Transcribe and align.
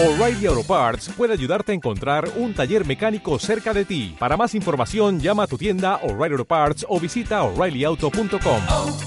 O'Reilly 0.00 0.46
Auto 0.46 0.62
Parts 0.62 1.08
puede 1.16 1.32
ayudarte 1.32 1.72
a 1.72 1.74
encontrar 1.74 2.30
un 2.36 2.54
taller 2.54 2.86
mecánico 2.86 3.36
cerca 3.40 3.74
de 3.74 3.84
ti. 3.84 4.14
Para 4.16 4.36
más 4.36 4.54
información, 4.54 5.18
llama 5.18 5.42
a 5.42 5.46
tu 5.48 5.58
tienda 5.58 5.96
O'Reilly 6.04 6.34
Auto 6.34 6.44
Parts 6.44 6.86
o 6.88 7.00
visita 7.00 7.42
oreillyauto.com. 7.42 8.62
oh, 8.68 8.98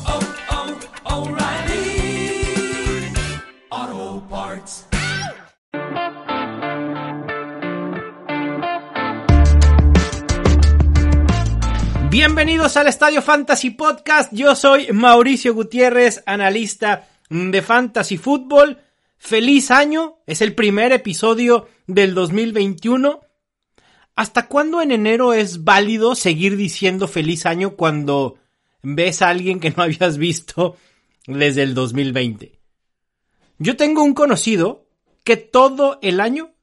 oh, 1.06 1.30
O'Reilly 1.30 2.44
Auto 3.70 4.28
Parts. 4.28 4.88
Bienvenidos 12.10 12.76
al 12.76 12.88
Estadio 12.88 13.22
Fantasy 13.22 13.70
Podcast. 13.70 14.34
Yo 14.34 14.56
soy 14.56 14.92
Mauricio 14.92 15.54
Gutiérrez, 15.54 16.22
analista 16.26 17.08
de 17.30 17.62
Fantasy 17.62 18.18
Football. 18.18 18.91
Feliz 19.24 19.70
año. 19.70 20.18
Es 20.26 20.42
el 20.42 20.56
primer 20.56 20.92
episodio 20.92 21.68
del 21.86 22.16
2021. 22.16 23.22
¿Hasta 24.16 24.48
cuándo 24.48 24.82
en 24.82 24.92
enero 24.92 25.34
es 25.34 25.64
válido 25.64 26.16
seguir 26.16 26.58
diciendo 26.58 27.08
feliz 27.08 27.46
año 27.46 27.76
cuando 27.76 28.40
ves 28.82 29.22
a 29.22 29.30
alguien 29.30 29.60
que 29.60 29.70
no 29.70 29.84
habías 29.84 30.18
visto 30.18 30.76
desde 31.28 31.62
el 31.62 31.76
2020? 31.76 32.60
Yo 33.60 33.78
tengo 33.78 34.04
un 34.04 34.16
conocido 34.16 34.88
que 35.24 35.38
todo 35.38 36.00
el 36.02 36.20
año, 36.20 36.56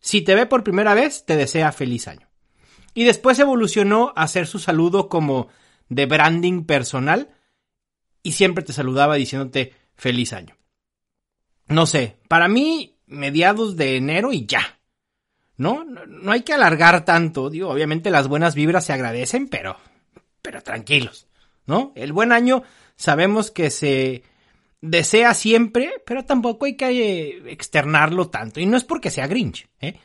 si 0.00 0.20
te 0.20 0.34
ve 0.34 0.46
por 0.46 0.64
primera 0.64 0.94
vez, 0.94 1.24
te 1.24 1.36
desea 1.36 1.70
feliz 1.70 2.08
año. 2.08 2.28
Y 2.92 3.04
después 3.04 3.38
evolucionó 3.38 4.12
a 4.16 4.24
hacer 4.24 4.48
su 4.48 4.58
saludo 4.58 5.08
como 5.08 5.46
de 5.88 6.06
branding 6.06 6.64
personal 6.64 7.30
y 8.24 8.32
siempre 8.32 8.64
te 8.64 8.72
saludaba 8.72 9.14
diciéndote 9.14 9.74
feliz 9.94 10.32
año. 10.32 10.59
No 11.70 11.86
sé, 11.86 12.18
para 12.28 12.48
mí 12.48 12.96
mediados 13.06 13.76
de 13.76 13.96
enero 13.96 14.32
y 14.32 14.44
ya. 14.44 14.80
¿No? 15.56 15.84
No, 15.84 16.32
hay 16.32 16.42
que 16.42 16.52
alargar 16.52 17.04
tanto. 17.04 17.48
Digo, 17.48 17.68
obviamente 17.68 18.10
las 18.10 18.28
buenas 18.28 18.54
vibras 18.54 18.84
se 18.84 18.92
agradecen, 18.92 19.48
pero 19.48 19.76
pero 20.42 20.62
tranquilos, 20.62 21.28
¿no? 21.66 21.92
El 21.94 22.12
buen 22.12 22.32
año 22.32 22.62
sabemos 22.96 23.50
que 23.50 23.70
se 23.70 24.22
desea 24.80 25.34
siempre, 25.34 26.02
pero 26.06 26.24
tampoco 26.24 26.64
hay 26.64 26.76
que 26.76 26.88
eh, 26.88 27.42
externarlo 27.52 28.30
tanto. 28.30 28.58
Y 28.58 28.66
no 28.66 28.76
es 28.76 28.84
porque 28.84 29.10
sea 29.10 29.26
Grinch, 29.26 29.68
¿eh? 29.80 29.98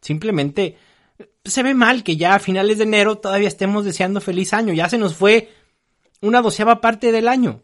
Simplemente 0.00 0.76
se 1.44 1.62
ve 1.62 1.74
mal 1.74 2.02
que 2.02 2.16
ya 2.16 2.34
a 2.34 2.38
finales 2.40 2.78
de 2.78 2.84
enero 2.84 3.18
todavía 3.18 3.48
estemos 3.48 3.84
deseando 3.84 4.20
feliz 4.20 4.52
año. 4.52 4.72
Ya 4.72 4.88
se 4.88 4.98
nos 4.98 5.14
fue 5.14 5.52
una 6.20 6.42
doceava 6.42 6.80
parte 6.80 7.12
del 7.12 7.28
año. 7.28 7.62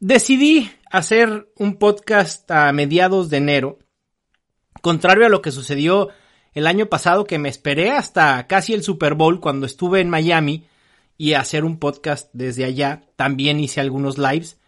Decidí 0.00 0.70
hacer 0.90 1.50
un 1.56 1.76
podcast 1.76 2.50
a 2.50 2.72
mediados 2.72 3.30
de 3.30 3.38
enero, 3.38 3.78
contrario 4.82 5.26
a 5.26 5.30
lo 5.30 5.40
que 5.40 5.52
sucedió 5.52 6.08
el 6.52 6.66
año 6.66 6.86
pasado, 6.86 7.24
que 7.24 7.38
me 7.38 7.48
esperé 7.48 7.92
hasta 7.92 8.46
casi 8.46 8.74
el 8.74 8.82
Super 8.82 9.14
Bowl 9.14 9.40
cuando 9.40 9.66
estuve 9.66 10.00
en 10.00 10.10
Miami 10.10 10.66
y 11.16 11.34
hacer 11.34 11.64
un 11.64 11.78
podcast 11.78 12.28
desde 12.32 12.64
allá. 12.64 13.02
También 13.16 13.60
hice 13.60 13.80
algunos 13.80 14.18
lives. 14.18 14.58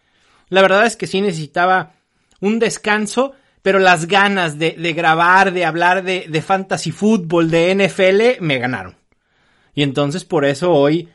La 0.49 0.61
verdad 0.61 0.85
es 0.85 0.95
que 0.95 1.07
sí 1.07 1.21
necesitaba 1.21 1.93
un 2.39 2.59
descanso 2.59 3.33
pero 3.63 3.79
las 3.79 4.07
ganas 4.07 4.59
de, 4.59 4.93
grabar, 4.93 5.53
de 5.53 5.63
hablar 5.63 6.03
de, 6.03 6.25
de, 6.29 6.41
fantasy 6.41 6.91
fútbol, 6.91 7.49
de 7.49 7.73
NFL, 7.73 8.43
me 8.43 8.59
ganaron. 8.59 8.97
Y 9.73 9.83
entonces 9.83 10.25
por 10.25 10.43
eso 10.43 10.73
hoy, 10.73 11.07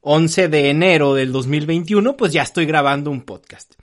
11 0.00 0.48
de 0.48 0.68
enero 0.68 1.14
del 1.14 1.30
2021, 1.30 2.16
pues 2.16 2.32
ya 2.32 2.42
estoy 2.42 2.66
grabando 2.66 3.12
un 3.12 3.22
podcast. 3.22 3.74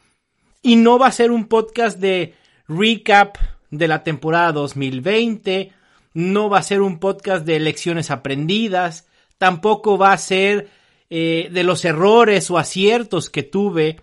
Y 0.62 0.76
no 0.76 1.00
va 1.00 1.08
a 1.08 1.12
ser 1.12 1.32
un 1.32 1.48
podcast 1.48 2.00
de 2.00 2.36
recap 2.68 3.38
de 3.72 3.88
la 3.88 4.04
temporada 4.04 4.52
2020, 4.52 5.72
no 6.14 6.50
va 6.50 6.60
a 6.60 6.64
ser 6.64 6.82
un 6.82 7.00
podcast 7.00 7.46
de 7.46 7.60
lecciones 7.60 8.12
aprendidas, 8.12 9.08
tampoco 9.38 9.98
va 9.98 10.12
a 10.12 10.18
ser 10.18 10.70
eh, 11.10 11.50
de 11.52 11.64
los 11.64 11.86
errores 11.86 12.50
o 12.52 12.58
aciertos 12.58 13.30
que 13.30 13.44
tuve 13.44 14.02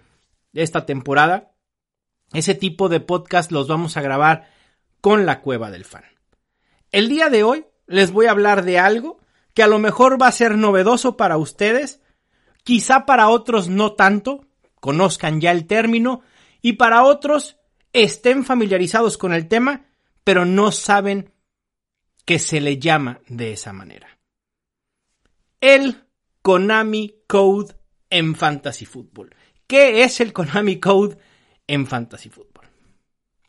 esta 0.55 0.87
temporada 0.87 1.53
ese 2.33 2.55
tipo 2.55 2.89
de 2.89 3.01
podcast 3.01 3.53
los 3.53 3.69
vamos 3.69 3.97
a 3.97 4.03
grabar 4.03 4.51
con 5.01 5.27
la 5.27 5.41
cueva 5.41 5.71
del 5.71 5.85
fan. 5.85 6.05
El 6.91 7.09
día 7.09 7.29
de 7.29 7.43
hoy 7.45 7.67
les 7.87 8.11
voy 8.11 8.27
a 8.27 8.33
hablar 8.33 8.65
de 8.65 8.79
algo 8.79 9.19
que 9.55 9.63
a 9.63 9.69
lo 9.69 9.79
mejor 9.79 10.21
va 10.21 10.27
a 10.27 10.33
ser 10.33 10.57
novedoso 10.57 11.17
para 11.17 11.37
ustedes, 11.37 12.01
quizá 12.65 13.07
para 13.07 13.29
otros 13.29 13.69
no 13.69 13.93
tanto, 13.93 14.45
conozcan 14.81 15.41
ya 15.41 15.53
el 15.53 15.67
término, 15.67 16.23
y 16.63 16.75
para 16.75 17.05
otros 17.05 17.59
estén 17.93 18.45
familiarizados 18.45 19.17
con 19.19 19.33
el 19.33 19.49
tema, 19.49 19.87
pero 20.25 20.45
no 20.45 20.73
saben 20.73 21.33
que 22.25 22.39
se 22.39 22.61
le 22.61 22.79
llama 22.79 23.21
de 23.29 23.53
esa 23.53 23.73
manera. 23.73 24.19
El 25.61 26.05
Konami 26.43 27.15
Code 27.27 27.75
en 28.11 28.35
Fantasy 28.35 28.85
Football. 28.85 29.35
¿Qué 29.67 30.05
es 30.05 30.21
el 30.21 30.33
Konami 30.33 30.79
Code 30.79 31.19
en 31.67 31.87
Fantasy 31.87 32.29
Football. 32.29 32.67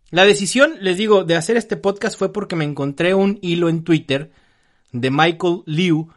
La 0.09 0.25
decisión, 0.25 0.75
les 0.81 0.97
digo, 0.97 1.23
de 1.23 1.35
hacer 1.35 1.57
este 1.57 1.77
podcast 1.77 2.17
fue 2.17 2.31
porque 2.31 2.55
me 2.55 2.63
encontré 2.63 3.13
un 3.13 3.39
hilo 3.41 3.69
en 3.69 3.83
Twitter 3.83 4.31
de 4.91 5.11
Michael 5.11 5.63
Liu, 5.65 6.09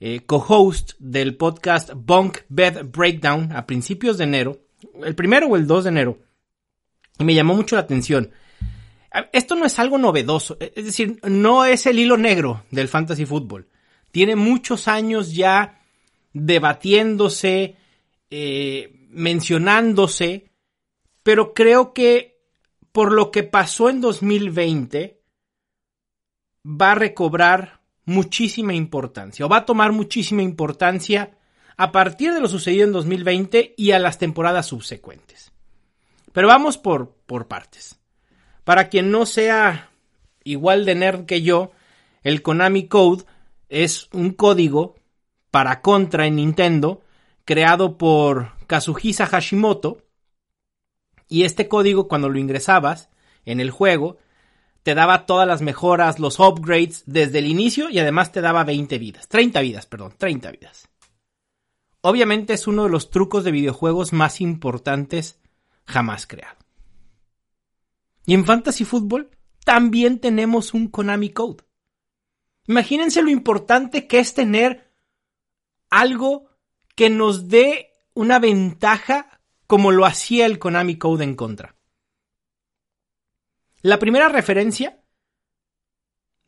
eh, 0.00 0.20
co-host 0.24 0.92
del 0.98 1.36
podcast 1.36 1.90
Bunk 1.94 2.38
Bed 2.48 2.86
Breakdown 2.90 3.52
a 3.52 3.66
principios 3.66 4.16
de 4.16 4.24
enero, 4.24 4.60
el 5.04 5.14
primero 5.14 5.46
o 5.48 5.56
el 5.56 5.66
2 5.66 5.84
de 5.84 5.90
enero, 5.90 6.18
y 7.18 7.24
me 7.24 7.34
llamó 7.34 7.54
mucho 7.54 7.76
la 7.76 7.82
atención. 7.82 8.30
Esto 9.32 9.56
no 9.56 9.66
es 9.66 9.78
algo 9.78 9.98
novedoso, 9.98 10.56
es 10.60 10.84
decir, 10.84 11.18
no 11.24 11.64
es 11.64 11.86
el 11.86 11.98
hilo 11.98 12.16
negro 12.16 12.64
del 12.70 12.88
fantasy 12.88 13.26
fútbol. 13.26 13.68
Tiene 14.12 14.36
muchos 14.36 14.88
años 14.88 15.34
ya 15.34 15.80
debatiéndose, 16.32 17.76
eh, 18.30 19.06
mencionándose, 19.10 20.50
pero 21.22 21.54
creo 21.54 21.92
que 21.92 22.38
por 22.92 23.12
lo 23.12 23.30
que 23.30 23.42
pasó 23.42 23.88
en 23.88 24.00
2020 24.00 25.20
va 26.64 26.92
a 26.92 26.96
recobrar 26.96 27.80
muchísima 28.04 28.74
importancia 28.74 29.46
o 29.46 29.48
va 29.48 29.58
a 29.58 29.66
tomar 29.66 29.92
muchísima 29.92 30.42
importancia 30.42 31.36
a 31.80 31.92
partir 31.92 32.34
de 32.34 32.40
lo 32.40 32.48
sucedido 32.48 32.84
en 32.84 32.92
2020 32.92 33.72
y 33.74 33.92
a 33.92 33.98
las 33.98 34.18
temporadas 34.18 34.66
subsecuentes. 34.66 35.50
Pero 36.30 36.46
vamos 36.46 36.76
por, 36.76 37.14
por 37.24 37.48
partes. 37.48 37.98
Para 38.64 38.90
quien 38.90 39.10
no 39.10 39.24
sea 39.24 39.88
igual 40.44 40.84
de 40.84 40.94
nerd 40.94 41.24
que 41.24 41.40
yo, 41.40 41.72
el 42.22 42.42
Konami 42.42 42.86
Code 42.86 43.24
es 43.70 44.10
un 44.12 44.32
código 44.32 44.96
para 45.50 45.80
Contra 45.80 46.26
en 46.26 46.36
Nintendo 46.36 47.00
creado 47.46 47.96
por 47.96 48.52
Kazuhisa 48.66 49.24
Hashimoto 49.24 50.02
y 51.28 51.44
este 51.44 51.66
código, 51.66 52.08
cuando 52.08 52.28
lo 52.28 52.38
ingresabas 52.38 53.08
en 53.46 53.58
el 53.58 53.70
juego, 53.70 54.18
te 54.82 54.94
daba 54.94 55.24
todas 55.24 55.48
las 55.48 55.62
mejoras, 55.62 56.18
los 56.18 56.40
upgrades 56.40 57.04
desde 57.06 57.38
el 57.38 57.46
inicio 57.46 57.88
y 57.88 58.00
además 58.00 58.32
te 58.32 58.42
daba 58.42 58.64
20 58.64 58.98
vidas. 58.98 59.28
30 59.28 59.62
vidas, 59.62 59.86
perdón, 59.86 60.12
30 60.18 60.50
vidas. 60.50 60.89
Obviamente 62.02 62.54
es 62.54 62.66
uno 62.66 62.84
de 62.84 62.90
los 62.90 63.10
trucos 63.10 63.44
de 63.44 63.50
videojuegos 63.50 64.12
más 64.12 64.40
importantes 64.40 65.40
jamás 65.86 66.26
creado. 66.26 66.58
Y 68.24 68.34
en 68.34 68.44
Fantasy 68.44 68.84
Football 68.84 69.30
también 69.64 70.18
tenemos 70.18 70.72
un 70.72 70.88
Konami 70.88 71.30
Code. 71.30 71.64
Imagínense 72.66 73.22
lo 73.22 73.30
importante 73.30 74.06
que 74.06 74.18
es 74.18 74.34
tener 74.34 74.90
algo 75.90 76.48
que 76.94 77.10
nos 77.10 77.48
dé 77.48 77.92
una 78.14 78.38
ventaja 78.38 79.40
como 79.66 79.90
lo 79.90 80.06
hacía 80.06 80.46
el 80.46 80.58
Konami 80.58 80.96
Code 80.96 81.24
en 81.24 81.34
contra. 81.34 81.76
La 83.82 83.98
primera 83.98 84.28
referencia 84.28 85.02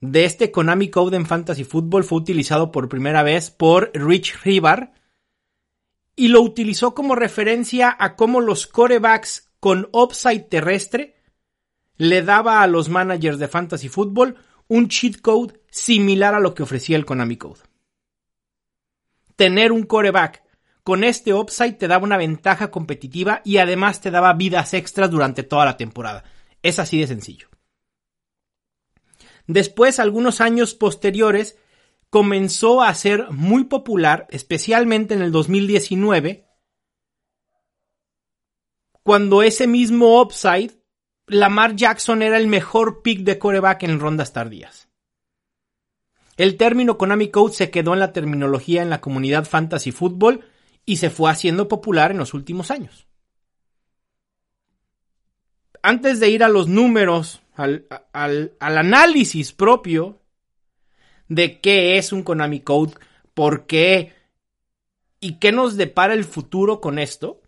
de 0.01 0.25
este 0.25 0.51
Konami 0.51 0.91
Code 0.91 1.17
en 1.17 1.27
Fantasy 1.27 1.65
Football 1.65 2.05
fue 2.05 2.19
utilizado 2.19 2.73
por 2.73 2.89
primera 2.89 3.23
vez 3.23 3.51
por 3.51 3.91
Rich 3.95 4.43
Rivar 4.43 4.93
y 6.15 6.29
lo 6.29 6.43
utilizó 6.43 6.95
como 6.95 7.15
referencia 7.15 7.95
a 7.99 8.17
cómo 8.17 8.41
los 8.41 8.67
corebacks 8.67 9.51
con 9.61 9.89
upside 9.93 10.43
terrestre 10.43 11.17
le 11.97 12.23
daba 12.23 12.63
a 12.63 12.67
los 12.67 12.89
managers 12.89 13.39
de 13.39 13.49
Fantasy 13.49 13.89
Football 13.89 14.37
un 14.69 14.89
cheat 14.89 15.21
code 15.21 15.61
similar 15.71 16.35
a 16.35 16.41
lo 16.41 16.55
que 16.55 16.63
ofrecía 16.63 16.97
el 16.97 17.05
Konami 17.05 17.37
Code. 17.37 17.61
Tener 19.37 19.73
un 19.73 19.85
coreback 19.85 20.43
con 20.83 21.05
este 21.05 21.33
upside 21.33 21.75
te 21.75 21.89
daba 21.89 22.05
una 22.05 22.17
ventaja 22.17 22.71
competitiva 22.71 23.41
y 23.45 23.59
además 23.59 24.01
te 24.01 24.11
daba 24.11 24.33
vidas 24.33 24.75
extras 24.75 25.11
durante 25.11 25.43
toda 25.43 25.65
la 25.65 25.77
temporada. 25.77 26.25
Es 26.63 26.79
así 26.79 26.99
de 26.99 27.07
sencillo. 27.07 27.49
Después, 29.47 29.99
algunos 29.99 30.41
años 30.41 30.75
posteriores, 30.75 31.59
comenzó 32.13 32.83
a 32.83 32.95
ser 32.95 33.31
muy 33.31 33.65
popular, 33.65 34.27
especialmente 34.29 35.15
en 35.15 35.23
el 35.23 35.33
2019, 35.33 36.47
cuando 39.03 39.43
ese 39.43 39.67
mismo 39.67 40.21
upside 40.21 40.73
Lamar 41.27 41.75
Jackson 41.75 42.21
era 42.21 42.37
el 42.37 42.49
mejor 42.49 43.01
pick 43.01 43.21
de 43.21 43.39
coreback 43.39 43.85
en 43.85 43.99
rondas 43.99 44.35
tardías. 44.35 44.91
El 46.37 46.59
término 46.59 46.99
Konami 46.99 47.31
Code 47.31 47.55
se 47.55 47.71
quedó 47.71 47.95
en 47.95 48.01
la 48.01 48.13
terminología 48.13 48.83
en 48.83 48.91
la 48.91 49.01
comunidad 49.01 49.47
fantasy 49.47 49.91
fútbol 49.91 50.45
y 50.85 50.99
se 50.99 51.09
fue 51.09 51.31
haciendo 51.31 51.67
popular 51.67 52.11
en 52.11 52.19
los 52.19 52.35
últimos 52.35 52.71
años. 52.71 53.07
Antes 55.81 56.21
de 56.21 56.29
ir 56.29 56.45
a 56.45 56.51
los 56.51 56.69
números, 56.69 57.41
al, 57.55 57.87
al, 58.13 58.53
al 58.61 58.77
análisis 58.77 59.55
propio 59.55 60.22
de 61.35 61.61
qué 61.61 61.99
es 61.99 62.13
un 62.13 62.23
Konami 62.23 62.61
Code, 62.61 62.95
por 63.35 63.67
qué 63.67 64.13
y 65.21 65.39
qué 65.39 65.53
nos 65.53 65.77
depara 65.77 66.15
el 66.15 66.25
futuro 66.25 66.81
con 66.81 66.99
esto, 66.99 67.41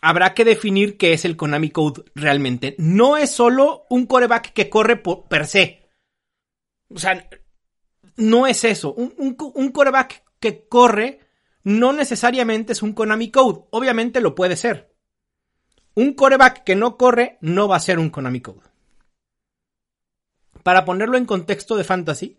habrá 0.00 0.34
que 0.34 0.44
definir 0.44 0.96
qué 0.98 1.12
es 1.12 1.24
el 1.24 1.36
Konami 1.36 1.70
Code 1.70 2.04
realmente. 2.14 2.74
No 2.78 3.16
es 3.16 3.30
solo 3.30 3.86
un 3.90 4.06
coreback 4.06 4.52
que 4.52 4.68
corre 4.68 4.96
por, 4.96 5.28
per 5.28 5.46
se. 5.46 5.88
O 6.88 6.98
sea, 6.98 7.28
no 8.16 8.46
es 8.46 8.64
eso. 8.64 8.92
Un, 8.92 9.14
un, 9.18 9.36
un 9.54 9.70
coreback 9.70 10.24
que 10.40 10.68
corre 10.68 11.20
no 11.64 11.92
necesariamente 11.92 12.72
es 12.72 12.82
un 12.82 12.92
Konami 12.92 13.30
Code. 13.30 13.64
Obviamente 13.70 14.20
lo 14.20 14.34
puede 14.34 14.56
ser. 14.56 14.94
Un 15.94 16.14
coreback 16.14 16.64
que 16.64 16.76
no 16.76 16.96
corre 16.96 17.38
no 17.40 17.66
va 17.66 17.76
a 17.76 17.80
ser 17.80 17.98
un 17.98 18.10
Konami 18.10 18.40
Code. 18.40 18.67
Para 20.68 20.84
ponerlo 20.84 21.16
en 21.16 21.24
contexto 21.24 21.76
de 21.76 21.82
fantasy, 21.82 22.36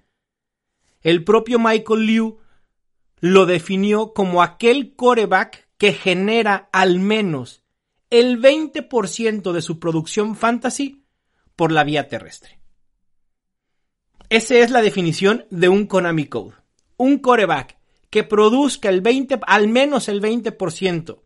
el 1.02 1.24
propio 1.24 1.58
Michael 1.58 2.06
Liu 2.06 2.38
lo 3.22 3.48
definió 3.48 4.14
como 4.14 4.44
aquel 4.44 4.96
coreback 4.96 5.68
que 5.80 5.94
genera 5.94 6.70
al 6.72 7.00
menos 7.00 7.64
el 8.12 8.40
20% 8.40 9.52
de 9.52 9.62
su 9.64 9.80
producción 9.80 10.36
fantasy 10.36 11.08
por 11.56 11.72
la 11.72 11.84
vía 11.84 12.08
terrestre. 12.08 12.60
Esa 14.30 14.58
es 14.58 14.70
la 14.70 14.84
definición 14.84 15.48
de 15.50 15.70
un 15.70 15.88
Konami 15.88 16.28
Code. 16.28 16.54
Un 16.98 17.18
coreback 17.18 17.80
que 18.12 18.24
produzca 18.24 18.90
el 18.90 19.02
20, 19.02 19.40
al 19.42 19.70
menos 19.70 20.08
el 20.08 20.22
20% 20.22 21.20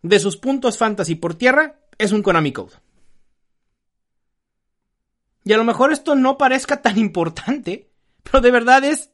de 0.00 0.20
sus 0.20 0.38
puntos 0.38 0.78
fantasy 0.78 1.16
por 1.16 1.34
tierra 1.34 1.82
es 1.98 2.12
un 2.12 2.22
Konami 2.22 2.52
Code. 2.52 2.76
Y 5.44 5.52
a 5.52 5.56
lo 5.56 5.64
mejor 5.64 5.92
esto 5.92 6.14
no 6.14 6.38
parezca 6.38 6.82
tan 6.82 6.98
importante, 6.98 7.90
pero 8.22 8.40
de 8.40 8.50
verdad 8.50 8.84
es 8.84 9.12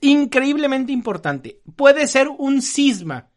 increíblemente 0.00 0.92
importante. 0.92 1.60
Puede 1.76 2.06
ser 2.06 2.28
un 2.28 2.62
cisma 2.62 3.30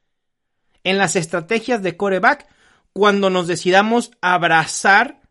en 0.84 0.98
las 0.98 1.16
estrategias 1.16 1.84
de 1.84 1.98
coreback 1.98 2.48
cuando 2.94 3.30
nos 3.30 3.48
decidamos 3.48 4.12
abrazar 4.22 5.22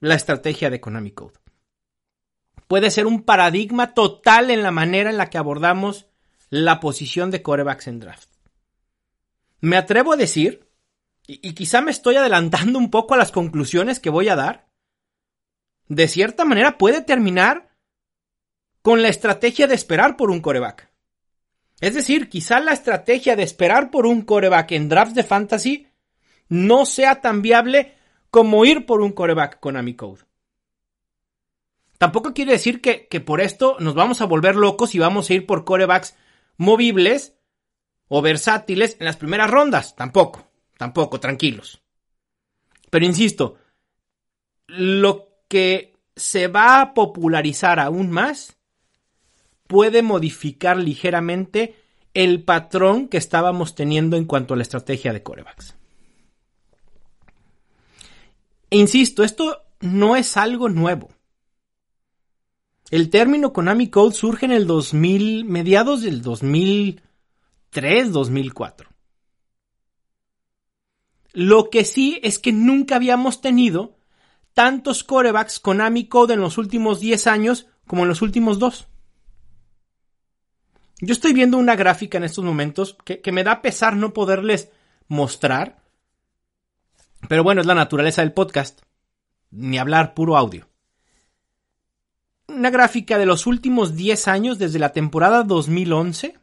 la 0.00 0.14
estrategia 0.14 0.70
de 0.70 0.80
Konami 0.80 1.12
Code. 1.12 1.38
Puede 2.66 2.90
ser 2.90 3.06
un 3.06 3.22
paradigma 3.22 3.94
total 3.94 4.50
en 4.50 4.62
la 4.62 4.70
manera 4.70 5.10
en 5.10 5.18
la 5.18 5.30
que 5.30 5.38
abordamos 5.38 6.06
la 6.48 6.80
posición 6.80 7.30
de 7.30 7.42
corebacks 7.42 7.86
en 7.86 8.00
draft. 8.00 8.30
Me 9.60 9.76
atrevo 9.76 10.12
a 10.12 10.16
decir, 10.16 10.68
y, 11.26 11.46
y 11.46 11.52
quizá 11.52 11.80
me 11.80 11.90
estoy 11.90 12.16
adelantando 12.16 12.78
un 12.78 12.90
poco 12.90 13.14
a 13.14 13.18
las 13.18 13.30
conclusiones 13.30 14.00
que 14.00 14.10
voy 14.10 14.28
a 14.28 14.36
dar, 14.36 14.71
de 15.94 16.08
cierta 16.08 16.46
manera 16.46 16.78
puede 16.78 17.02
terminar 17.02 17.68
con 18.80 19.02
la 19.02 19.08
estrategia 19.08 19.66
de 19.66 19.74
esperar 19.74 20.16
por 20.16 20.30
un 20.30 20.40
coreback. 20.40 20.90
Es 21.80 21.94
decir, 21.94 22.30
quizá 22.30 22.60
la 22.60 22.72
estrategia 22.72 23.36
de 23.36 23.42
esperar 23.42 23.90
por 23.90 24.06
un 24.06 24.22
coreback 24.22 24.72
en 24.72 24.88
drafts 24.88 25.14
de 25.14 25.22
fantasy 25.22 25.88
no 26.48 26.86
sea 26.86 27.20
tan 27.20 27.42
viable 27.42 27.94
como 28.30 28.64
ir 28.64 28.86
por 28.86 29.02
un 29.02 29.12
coreback 29.12 29.60
con 29.60 29.76
Amicode. 29.76 30.22
Tampoco 31.98 32.32
quiere 32.32 32.52
decir 32.52 32.80
que, 32.80 33.06
que, 33.06 33.20
por 33.20 33.42
esto 33.42 33.76
nos 33.78 33.94
vamos 33.94 34.22
a 34.22 34.24
volver 34.24 34.56
locos 34.56 34.94
y 34.94 34.98
vamos 34.98 35.28
a 35.28 35.34
ir 35.34 35.46
por 35.46 35.64
corebacks 35.64 36.16
movibles 36.56 37.36
o 38.08 38.22
versátiles 38.22 38.96
en 38.98 39.04
las 39.04 39.18
primeras 39.18 39.50
rondas. 39.50 39.94
Tampoco, 39.94 40.48
tampoco, 40.78 41.20
tranquilos. 41.20 41.82
Pero 42.90 43.04
insisto, 43.04 43.58
lo 44.66 45.31
que 45.52 45.92
se 46.16 46.48
va 46.48 46.80
a 46.80 46.94
popularizar 46.94 47.78
aún 47.78 48.10
más 48.10 48.56
puede 49.66 50.00
modificar 50.00 50.78
ligeramente 50.78 51.76
el 52.14 52.42
patrón 52.42 53.06
que 53.06 53.18
estábamos 53.18 53.74
teniendo 53.74 54.16
en 54.16 54.24
cuanto 54.24 54.54
a 54.54 54.56
la 54.56 54.62
estrategia 54.62 55.12
de 55.12 55.22
corebacks. 55.22 55.76
E 58.70 58.78
insisto, 58.78 59.24
esto 59.24 59.60
no 59.80 60.16
es 60.16 60.38
algo 60.38 60.70
nuevo. 60.70 61.10
El 62.90 63.10
término 63.10 63.52
Konami 63.52 63.90
Code 63.90 64.14
surge 64.14 64.46
en 64.46 64.52
el 64.52 64.66
2000, 64.66 65.44
mediados 65.44 66.00
del 66.00 66.22
2003, 66.22 68.10
2004. 68.10 68.88
Lo 71.34 71.68
que 71.68 71.84
sí 71.84 72.20
es 72.22 72.38
que 72.38 72.52
nunca 72.52 72.96
habíamos 72.96 73.42
tenido 73.42 73.98
tantos 74.54 75.04
corebacks 75.04 75.60
Konami 75.60 76.06
Code 76.06 76.34
en 76.34 76.40
los 76.40 76.58
últimos 76.58 77.00
10 77.00 77.26
años 77.26 77.66
como 77.86 78.02
en 78.02 78.08
los 78.08 78.22
últimos 78.22 78.58
dos. 78.58 78.86
Yo 81.00 81.12
estoy 81.12 81.32
viendo 81.32 81.58
una 81.58 81.74
gráfica 81.74 82.18
en 82.18 82.24
estos 82.24 82.44
momentos 82.44 82.96
que, 83.04 83.32
me 83.32 83.42
da 83.42 83.60
pesar 83.60 83.96
no 83.96 84.12
poderles 84.12 84.70
mostrar. 85.08 85.82
Pero 87.28 87.42
bueno, 87.42 87.60
es 87.60 87.66
la 87.66 87.74
naturaleza 87.74 88.22
del 88.22 88.32
podcast. 88.32 88.82
Ni 89.50 89.78
hablar 89.78 90.14
puro 90.14 90.36
audio. 90.36 90.68
Una 92.46 92.70
gráfica 92.70 93.18
de 93.18 93.26
los 93.26 93.48
últimos 93.48 93.96
10 93.96 94.28
años, 94.28 94.58
desde 94.58 94.78
la 94.78 94.92
temporada 94.92 95.42
2011. 95.42 96.38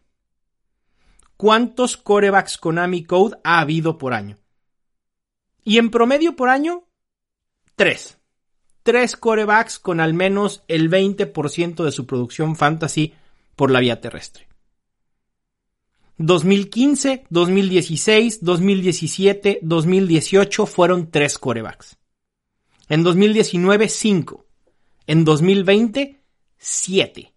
¿Cuántos 1.38 1.96
corebacks 1.96 2.58
Konami 2.58 3.06
Code 3.06 3.38
ha 3.46 3.62
habido 3.62 3.98
por 3.98 4.14
año? 4.14 4.38
Y 5.64 5.78
en 5.78 5.90
promedio 5.90 6.36
por 6.36 6.50
año, 6.50 6.89
3. 7.80 8.18
Tres 8.84 9.16
corebacks 9.16 9.80
con 9.80 10.02
al 10.02 10.14
menos 10.14 10.66
el 10.68 10.92
20% 10.92 11.86
de 11.86 11.94
su 11.94 12.06
producción 12.06 12.58
fantasy 12.58 13.14
por 13.56 13.72
la 13.72 13.80
vía 13.80 14.02
terrestre. 14.02 14.50
2015, 16.18 17.24
2016, 17.30 18.44
2017, 18.44 19.60
2018 19.62 20.66
fueron 20.66 21.10
tres 21.10 21.40
corebacks. 21.40 21.98
En 22.90 23.02
2019, 23.02 23.88
5. 23.88 24.46
En 25.08 25.24
2020, 25.24 26.22
7. 26.58 27.34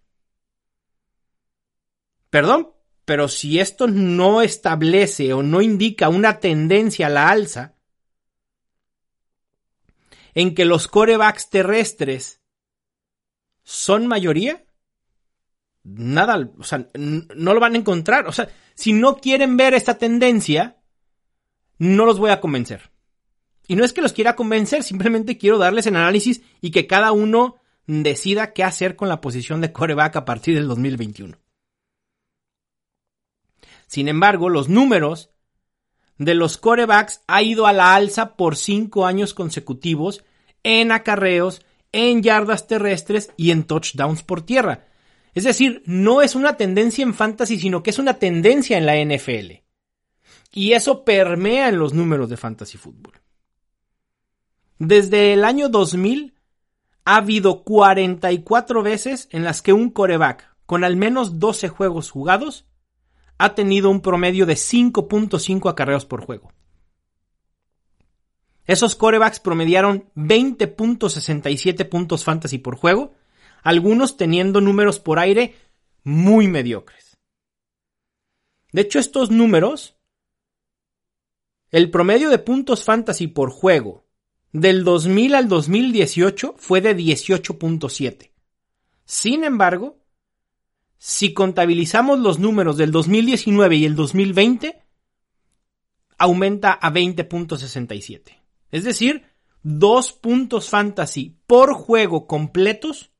Perdón, 2.29 2.73
pero 3.05 3.29
si 3.29 3.61
esto 3.61 3.87
no 3.87 4.41
establece 4.41 5.31
o 5.31 5.41
no 5.41 5.61
indica 5.61 6.09
una 6.09 6.41
tendencia 6.41 7.07
a 7.07 7.11
la 7.11 7.29
alza, 7.29 7.75
en 10.35 10.55
que 10.55 10.65
los 10.65 10.87
corebacks 10.87 11.49
terrestres 11.49 12.41
son 13.63 14.07
mayoría, 14.07 14.65
nada, 15.83 16.49
o 16.57 16.63
sea, 16.63 16.87
no 16.95 17.53
lo 17.53 17.59
van 17.59 17.75
a 17.75 17.77
encontrar. 17.77 18.27
O 18.27 18.31
sea, 18.31 18.49
si 18.75 18.93
no 18.93 19.17
quieren 19.17 19.57
ver 19.57 19.73
esta 19.73 19.97
tendencia, 19.97 20.77
no 21.77 22.05
los 22.05 22.19
voy 22.19 22.31
a 22.31 22.41
convencer. 22.41 22.91
Y 23.67 23.75
no 23.75 23.85
es 23.85 23.93
que 23.93 24.01
los 24.01 24.13
quiera 24.13 24.35
convencer, 24.35 24.83
simplemente 24.83 25.37
quiero 25.37 25.57
darles 25.57 25.87
el 25.87 25.95
análisis 25.95 26.41
y 26.59 26.71
que 26.71 26.87
cada 26.87 27.11
uno 27.11 27.61
decida 27.85 28.53
qué 28.53 28.63
hacer 28.63 28.95
con 28.95 29.09
la 29.09 29.21
posición 29.21 29.61
de 29.61 29.71
coreback 29.71 30.15
a 30.17 30.25
partir 30.25 30.55
del 30.55 30.67
2021. 30.67 31.37
Sin 33.87 34.07
embargo, 34.07 34.49
los 34.49 34.69
números 34.69 35.29
de 36.17 36.35
los 36.35 36.57
corebacks 36.57 37.23
ha 37.27 37.41
ido 37.41 37.67
a 37.67 37.73
la 37.73 37.95
alza 37.95 38.35
por 38.35 38.55
cinco 38.55 39.05
años 39.05 39.33
consecutivos 39.33 40.23
en 40.63 40.91
acarreos, 40.91 41.61
en 41.91 42.23
yardas 42.23 42.67
terrestres 42.67 43.31
y 43.37 43.51
en 43.51 43.63
touchdowns 43.63 44.23
por 44.23 44.41
tierra. 44.41 44.87
Es 45.33 45.43
decir, 45.43 45.81
no 45.85 46.21
es 46.21 46.35
una 46.35 46.57
tendencia 46.57 47.03
en 47.03 47.13
fantasy, 47.13 47.59
sino 47.59 47.81
que 47.81 47.89
es 47.89 47.99
una 47.99 48.15
tendencia 48.15 48.77
en 48.77 48.85
la 48.85 48.95
NFL. 48.97 49.63
Y 50.53 50.73
eso 50.73 51.03
permea 51.03 51.69
en 51.69 51.79
los 51.79 51.93
números 51.93 52.29
de 52.29 52.37
fantasy 52.37 52.77
fútbol. 52.77 53.19
Desde 54.77 55.33
el 55.33 55.43
año 55.43 55.69
2000 55.69 56.35
ha 57.05 57.15
habido 57.17 57.63
44 57.63 58.83
veces 58.83 59.27
en 59.31 59.43
las 59.43 59.61
que 59.61 59.73
un 59.73 59.89
coreback 59.89 60.53
con 60.65 60.83
al 60.83 60.95
menos 60.95 61.39
12 61.39 61.69
juegos 61.69 62.11
jugados 62.11 62.65
ha 63.43 63.55
tenido 63.55 63.89
un 63.89 63.99
promedio 63.99 64.45
de 64.45 64.53
5.5 64.53 65.69
acarreos 65.69 66.05
por 66.05 66.25
juego. 66.25 66.53
Esos 68.65 68.95
corebacks 68.95 69.41
promediaron 69.41 70.09
20.67 70.15 71.89
puntos 71.89 72.23
fantasy 72.23 72.57
por 72.57 72.77
juego 72.77 73.15
algunos 73.61 74.15
teniendo 74.15 74.61
números 74.61 74.99
por 74.99 75.19
aire 75.19 75.55
muy 76.05 76.47
mediocres. 76.47 77.17
De 78.71 78.83
hecho, 78.83 78.99
estos 78.99 79.29
números 79.29 79.97
el 81.69 81.91
promedio 81.91 82.29
de 82.29 82.39
puntos 82.39 82.85
fantasy 82.85 83.27
por 83.27 83.49
juego 83.49 84.05
del 84.53 84.85
2000 84.85 85.35
al 85.35 85.49
2018 85.49 86.55
fue 86.57 86.79
de 86.79 86.95
18.7. 86.95 88.31
Sin 89.03 89.43
embargo, 89.43 89.97
si 91.05 91.33
contabilizamos 91.33 92.19
los 92.19 92.39
números 92.39 92.77
del 92.77 92.93
2019 92.93 93.75
y 93.75 93.83
el 93.83 93.93
2020, 93.93 94.81
aumenta 96.17 96.71
a 96.71 96.93
20.67. 96.93 98.41
Es 98.71 98.85
decir, 98.85 99.25
dos 99.63 100.13
puntos 100.13 100.69
fantasy 100.69 101.41
por 101.45 101.73
juego 101.73 102.25
completos 102.25 103.11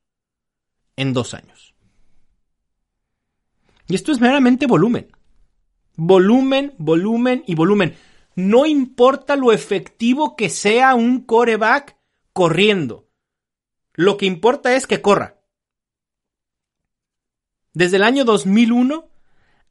en 0.96 1.12
dos 1.12 1.34
años. 1.34 1.76
Y 3.90 3.96
esto 3.96 4.14
es 4.14 4.22
meramente 4.22 4.66
volumen. 4.66 5.12
Volumen, 5.98 6.76
volumen 6.78 7.44
y 7.48 7.54
volumen. 7.54 7.98
No 8.34 8.66
importa 8.66 9.36
lo 9.36 9.52
efectivo 9.52 10.38
que 10.38 10.50
sea 10.50 10.96
un 10.96 11.26
coreback 11.26 11.98
corriendo. 12.32 13.10
Lo 13.92 14.16
que 14.16 14.26
importa 14.26 14.74
es 14.74 14.88
que 14.88 15.02
corra. 15.02 15.33
Desde 17.74 17.98
el 17.98 18.04
año 18.04 18.24
2001 18.24 19.10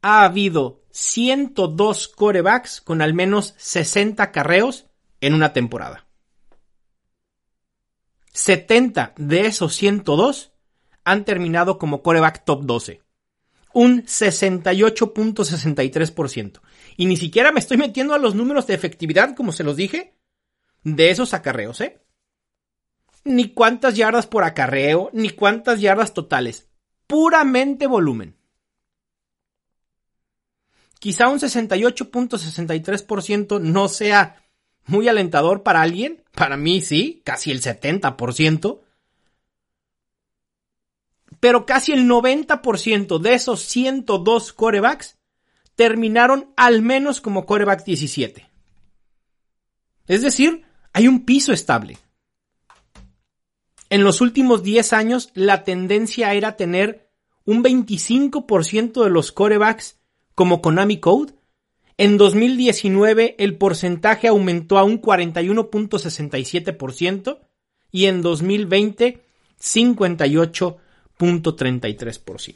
ha 0.01 0.25
habido 0.25 0.83
102 0.91 2.09
corebacks 2.09 2.81
con 2.81 3.01
al 3.01 3.13
menos 3.13 3.55
60 3.57 4.31
carreos 4.31 4.87
en 5.21 5.33
una 5.33 5.53
temporada. 5.53 6.05
70 8.33 9.13
de 9.17 9.45
esos 9.45 9.73
102 9.75 10.51
han 11.05 11.23
terminado 11.23 11.77
como 11.77 12.03
coreback 12.03 12.43
top 12.43 12.65
12. 12.65 13.01
Un 13.73 14.03
68.63%. 14.03 16.59
Y 16.97 17.05
ni 17.05 17.15
siquiera 17.15 17.53
me 17.53 17.59
estoy 17.59 17.77
metiendo 17.77 18.13
a 18.13 18.19
los 18.19 18.35
números 18.35 18.67
de 18.67 18.73
efectividad, 18.73 19.33
como 19.35 19.53
se 19.53 19.63
los 19.63 19.77
dije, 19.77 20.17
de 20.83 21.09
esos 21.09 21.33
acarreos, 21.33 21.81
¿eh? 21.81 21.99
Ni 23.23 23.53
cuántas 23.53 23.95
yardas 23.95 24.27
por 24.27 24.43
acarreo, 24.43 25.09
ni 25.13 25.29
cuántas 25.29 25.79
yardas 25.79 26.13
totales. 26.13 26.67
Puramente 27.07 27.87
volumen. 27.87 28.37
Quizá 30.99 31.27
un 31.27 31.39
68.63% 31.39 33.59
no 33.59 33.89
sea 33.89 34.43
muy 34.85 35.07
alentador 35.07 35.63
para 35.63 35.81
alguien. 35.81 36.23
Para 36.33 36.57
mí 36.57 36.81
sí, 36.81 37.23
casi 37.25 37.49
el 37.51 37.61
70% 37.61 38.83
pero 41.43 41.65
casi 41.65 41.91
el 41.91 42.07
90% 42.07 43.19
de 43.19 43.33
esos 43.33 43.59
102 43.63 44.53
corebacks 44.53 45.17
terminaron 45.75 46.53
al 46.55 46.81
menos 46.81 47.19
como 47.19 47.45
coreback 47.45 47.83
17. 47.83 48.49
Es 50.07 50.21
decir, 50.21 50.63
hay 50.93 51.09
un 51.09 51.25
piso 51.25 51.51
estable. 51.51 51.97
En 53.93 54.03
los 54.03 54.19
últimos 54.21 54.63
10 54.63 54.93
años, 54.93 55.29
la 55.35 55.63
tendencia 55.63 56.33
era 56.33 56.55
tener 56.55 57.11
un 57.45 57.63
25% 57.63 59.03
de 59.03 59.11
los 59.11 59.31
corebacks 59.31 59.99
como 60.33 60.63
Konami 60.63 60.99
Code. 60.99 61.33
En 61.97 62.17
2019 62.17 63.35
el 63.37 63.55
porcentaje 63.55 64.29
aumentó 64.29 64.79
a 64.79 64.83
un 64.83 64.99
41.67% 64.99 67.41
y 67.91 68.07
en 68.07 68.23
2020 68.23 69.21
58%. 69.61 70.77
.33%. 71.19 72.55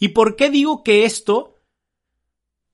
¿Y 0.00 0.08
por 0.08 0.34
qué 0.34 0.50
digo 0.50 0.82
que 0.82 1.04
esto 1.04 1.60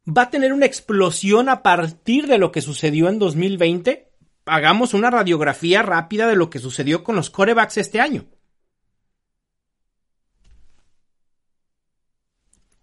va 0.09 0.23
a 0.23 0.31
tener 0.31 0.55
una 0.55 0.65
explosión 0.65 1.51
a 1.51 1.63
partir 1.63 2.27
de 2.27 2.39
lo 2.39 2.53
que 2.53 2.63
sucedió 2.63 3.11
en 3.11 3.19
2020? 3.19 4.10
Hagamos 4.47 4.95
una 4.95 5.11
radiografía 5.11 5.83
rápida 5.83 6.27
de 6.27 6.37
lo 6.37 6.51
que 6.51 6.59
sucedió 6.59 7.05
con 7.05 7.17
los 7.17 7.31
corebacks 7.31 7.77
este 7.79 8.01
año. 8.01 8.27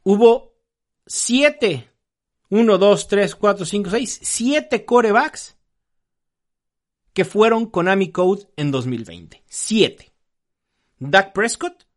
Hubo 0.04 0.54
siete, 1.06 1.92
uno, 2.50 2.78
dos, 2.78 3.08
tres, 3.08 3.36
cuatro, 3.36 3.66
cinco, 3.66 3.90
seis, 3.90 4.20
siete 4.24 4.86
corebacks 4.86 5.58
que 7.14 7.26
fueron 7.26 7.66
Konami 7.66 8.12
Code 8.12 8.48
en 8.56 8.72
2020. 8.72 9.44
Siete. 9.48 10.14
Dak 11.00 11.34
Prescott, 11.34 11.88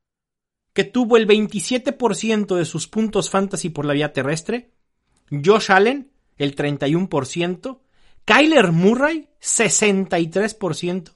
que 0.73 0.85
tuvo 0.85 1.17
el 1.17 1.26
27% 1.26 2.57
de 2.57 2.64
sus 2.64 2.88
puntos 2.88 3.31
fantasy 3.31 3.71
por 3.71 3.85
la 3.85 3.93
vía 3.93 4.12
terrestre, 4.12 4.73
Josh 5.31 5.71
Allen, 5.71 6.11
el 6.38 6.57
31%, 6.57 7.81
Kyler 8.24 8.72
Murray, 8.72 9.28
63%, 9.40 11.12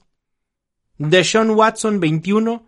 Deshaun 0.97 1.51
Watson, 1.51 2.01
21%, 2.01 2.63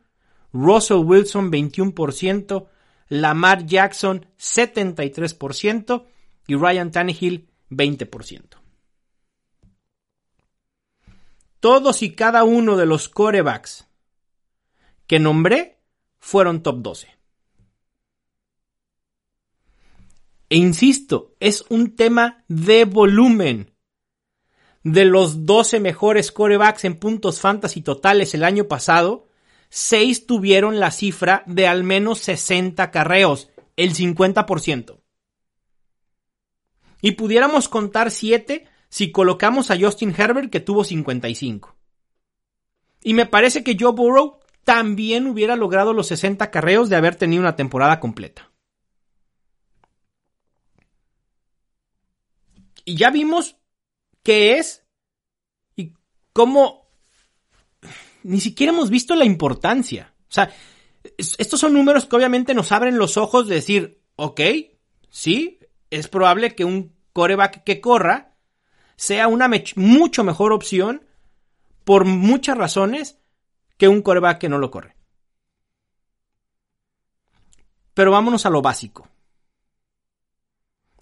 Russell 0.53 1.03
Wilson, 1.05 1.51
21%, 1.51 2.67
Lamar 3.09 3.65
Jackson, 3.65 4.25
73%, 4.37 6.05
y 6.47 6.55
Ryan 6.55 6.91
Tannehill, 6.91 7.49
20%. 7.69 8.57
Todos 11.59 12.01
y 12.01 12.15
cada 12.15 12.43
uno 12.43 12.77
de 12.77 12.85
los 12.85 13.09
corebacks 13.09 13.87
que 15.05 15.19
nombré 15.19 15.79
fueron 16.19 16.63
top 16.63 16.81
12. 16.81 17.07
E 20.49 20.55
insisto, 20.55 21.35
es 21.39 21.65
un 21.69 21.95
tema 21.95 22.45
de 22.47 22.85
volumen. 22.85 23.73
De 24.83 25.05
los 25.05 25.45
12 25.45 25.79
mejores 25.79 26.31
corebacks 26.31 26.85
en 26.85 26.97
puntos 26.97 27.41
fantasy 27.41 27.81
totales 27.81 28.33
el 28.33 28.43
año 28.43 28.67
pasado, 28.67 29.27
6 29.69 30.27
tuvieron 30.27 30.79
la 30.79 30.91
cifra 30.91 31.43
de 31.45 31.67
al 31.67 31.83
menos 31.83 32.19
60 32.19 32.89
carreos, 32.91 33.49
el 33.75 33.93
50%. 33.93 34.99
Y 37.01 37.11
pudiéramos 37.11 37.69
contar 37.69 38.11
7 38.11 38.67
si 38.89 39.11
colocamos 39.11 39.69
a 39.71 39.77
Justin 39.79 40.13
Herbert 40.17 40.49
que 40.49 40.59
tuvo 40.59 40.83
55. 40.83 41.75
Y 43.03 43.13
me 43.13 43.25
parece 43.25 43.63
que 43.63 43.77
Joe 43.79 43.91
Burrow 43.91 44.39
también 44.63 45.27
hubiera 45.27 45.55
logrado 45.55 45.93
los 45.93 46.07
60 46.07 46.49
carreos 46.51 46.89
de 46.89 46.95
haber 46.95 47.15
tenido 47.15 47.41
una 47.41 47.55
temporada 47.55 47.99
completa. 47.99 48.51
Y 52.83 52.95
ya 52.95 53.11
vimos 53.11 53.56
qué 54.27 54.57
es 54.57 54.83
y 55.77 55.93
cómo 56.33 56.89
ni 58.23 58.41
siquiera 58.41 58.73
hemos 58.73 58.89
visto 58.89 59.15
la 59.15 59.23
importancia. 59.23 60.13
O 60.23 60.33
sea, 60.33 60.53
estos 61.17 61.57
son 61.57 61.71
números 61.71 62.05
que 62.05 62.15
obviamente 62.17 62.53
nos 62.53 62.73
abren 62.73 62.97
los 62.97 63.15
ojos 63.15 63.47
de 63.47 63.55
decir, 63.55 64.03
ok, 64.17 64.41
sí, 65.09 65.59
es 65.91 66.09
probable 66.09 66.55
que 66.55 66.65
un 66.65 66.93
coreback 67.13 67.63
que 67.63 67.79
corra 67.79 68.35
sea 68.97 69.29
una 69.29 69.49
mucho 69.77 70.25
mejor 70.25 70.51
opción 70.51 71.07
por 71.85 72.03
muchas 72.03 72.57
razones 72.57 73.19
que 73.77 73.87
un 73.87 74.01
coreback 74.01 74.39
que 74.39 74.49
no 74.49 74.57
lo 74.57 74.71
corre. 74.71 74.97
Pero 77.93 78.11
vámonos 78.11 78.45
a 78.45 78.49
lo 78.49 78.61
básico. 78.61 79.07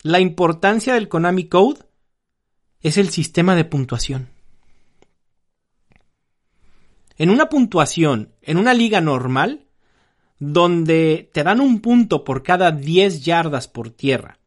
La 0.04 0.20
importancia 0.20 0.94
del 0.94 1.10
Konami 1.10 1.50
Code 1.50 1.86
es 2.86 3.00
el 3.00 3.10
sistema 3.10 3.56
de 3.56 3.66
puntuación. 3.66 4.30
En 7.18 7.32
una 7.32 7.50
puntuación, 7.50 8.36
en 8.44 8.58
una 8.58 8.76
liga 8.76 9.02
normal, 9.02 9.66
donde 10.38 11.32
te 11.34 11.44
dan 11.44 11.62
un 11.62 11.80
punto 11.80 12.24
por 12.24 12.44
cada 12.44 12.72
10 12.72 13.26
yardas 13.26 13.68
por 13.68 13.90
tierra, 13.90 14.38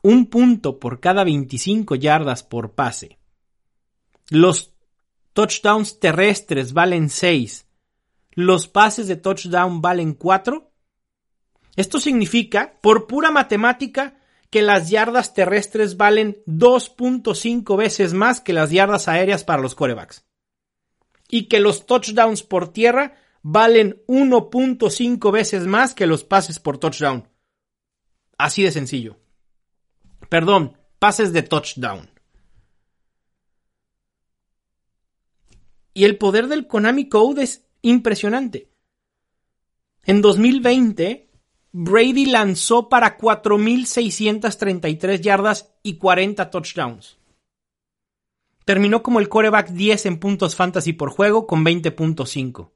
un 0.00 0.30
punto 0.30 0.78
por 0.78 0.98
cada 1.00 1.24
25 1.24 1.94
yardas 1.96 2.42
por 2.42 2.72
pase, 2.72 3.18
los 4.30 4.72
touchdowns 5.34 6.00
terrestres 6.00 6.72
valen 6.72 7.10
6, 7.10 7.66
los 8.30 8.66
pases 8.66 9.08
de 9.08 9.16
touchdown 9.16 9.82
valen 9.82 10.14
4. 10.14 10.72
Esto 11.76 12.00
significa, 12.00 12.78
por 12.80 13.06
pura 13.06 13.30
matemática, 13.30 14.21
que 14.52 14.60
las 14.60 14.90
yardas 14.90 15.32
terrestres 15.32 15.96
valen 15.96 16.42
2.5 16.46 17.74
veces 17.74 18.12
más 18.12 18.42
que 18.42 18.52
las 18.52 18.70
yardas 18.70 19.08
aéreas 19.08 19.44
para 19.44 19.62
los 19.62 19.74
corebacks. 19.74 20.26
Y 21.30 21.48
que 21.48 21.58
los 21.58 21.86
touchdowns 21.86 22.42
por 22.42 22.70
tierra 22.70 23.16
valen 23.40 24.02
1.5 24.06 25.32
veces 25.32 25.66
más 25.66 25.94
que 25.94 26.06
los 26.06 26.22
pases 26.24 26.58
por 26.58 26.76
touchdown. 26.76 27.26
Así 28.36 28.62
de 28.62 28.72
sencillo. 28.72 29.16
Perdón, 30.28 30.76
pases 30.98 31.32
de 31.32 31.42
touchdown. 31.42 32.10
Y 35.94 36.04
el 36.04 36.18
poder 36.18 36.48
del 36.48 36.66
Konami 36.66 37.08
Code 37.08 37.44
es 37.44 37.66
impresionante. 37.80 38.70
En 40.04 40.20
2020, 40.20 41.31
Brady 41.72 42.26
lanzó 42.26 42.90
para 42.90 43.16
4.633 43.16 45.20
yardas 45.20 45.72
y 45.82 45.96
40 45.96 46.50
touchdowns. 46.50 47.16
Terminó 48.64 49.02
como 49.02 49.18
el 49.20 49.28
coreback 49.28 49.70
10 49.70 50.06
en 50.06 50.20
puntos 50.20 50.54
fantasy 50.54 50.92
por 50.92 51.10
juego 51.10 51.46
con 51.46 51.64
20.5. 51.64 52.70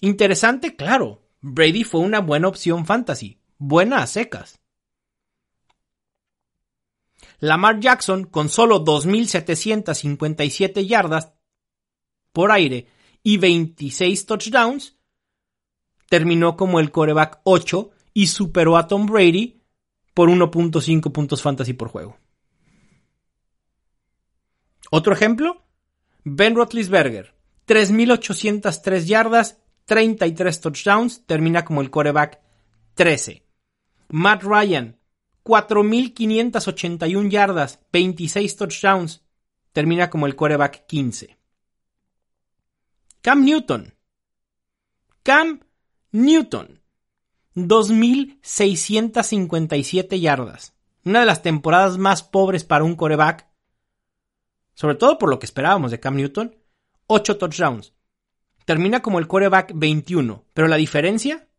Interesante, 0.00 0.76
claro. 0.76 1.22
Brady 1.40 1.82
fue 1.84 2.00
una 2.00 2.20
buena 2.20 2.48
opción 2.48 2.84
fantasy. 2.86 3.40
Buena 3.58 4.02
a 4.02 4.06
secas. 4.06 4.60
Lamar 7.38 7.80
Jackson, 7.80 8.24
con 8.24 8.50
solo 8.50 8.84
2.757 8.84 10.86
yardas 10.86 11.32
por 12.32 12.52
aire 12.52 12.86
y 13.22 13.38
26 13.38 14.26
touchdowns, 14.26 14.95
terminó 16.08 16.56
como 16.56 16.80
el 16.80 16.90
coreback 16.90 17.40
8 17.44 17.90
y 18.14 18.28
superó 18.28 18.76
a 18.76 18.86
Tom 18.86 19.06
Brady 19.06 19.62
por 20.14 20.30
1.5 20.30 21.12
puntos 21.12 21.42
fantasy 21.42 21.74
por 21.74 21.88
juego. 21.88 22.16
Otro 24.90 25.12
ejemplo, 25.12 25.64
Ben 26.24 26.54
Roethlisberger, 26.54 27.34
3.803 27.66 29.04
yardas, 29.04 29.58
33 29.84 30.60
touchdowns, 30.60 31.26
termina 31.26 31.64
como 31.64 31.80
el 31.80 31.90
coreback 31.90 32.40
13. 32.94 33.44
Matt 34.08 34.42
Ryan, 34.42 34.98
4.581 35.44 37.30
yardas, 37.30 37.80
26 37.92 38.56
touchdowns, 38.56 39.22
termina 39.72 40.08
como 40.08 40.26
el 40.26 40.34
coreback 40.34 40.86
15. 40.86 41.36
Cam 43.20 43.44
Newton. 43.44 43.94
Cam 45.22 45.60
Newton. 46.16 46.80
2.657 47.56 50.18
yardas. 50.18 50.74
Una 51.04 51.20
de 51.20 51.26
las 51.26 51.42
temporadas 51.42 51.98
más 51.98 52.22
pobres 52.22 52.64
para 52.64 52.84
un 52.84 52.96
coreback. 52.96 53.46
Sobre 54.72 54.94
todo 54.94 55.18
por 55.18 55.28
lo 55.28 55.38
que 55.38 55.44
esperábamos 55.44 55.90
de 55.90 56.00
Cam 56.00 56.16
Newton. 56.16 56.56
8 57.06 57.36
touchdowns. 57.36 57.92
Termina 58.64 59.02
como 59.02 59.18
el 59.18 59.28
coreback 59.28 59.72
21. 59.74 60.46
Pero 60.54 60.68
la 60.68 60.76
diferencia 60.76 61.50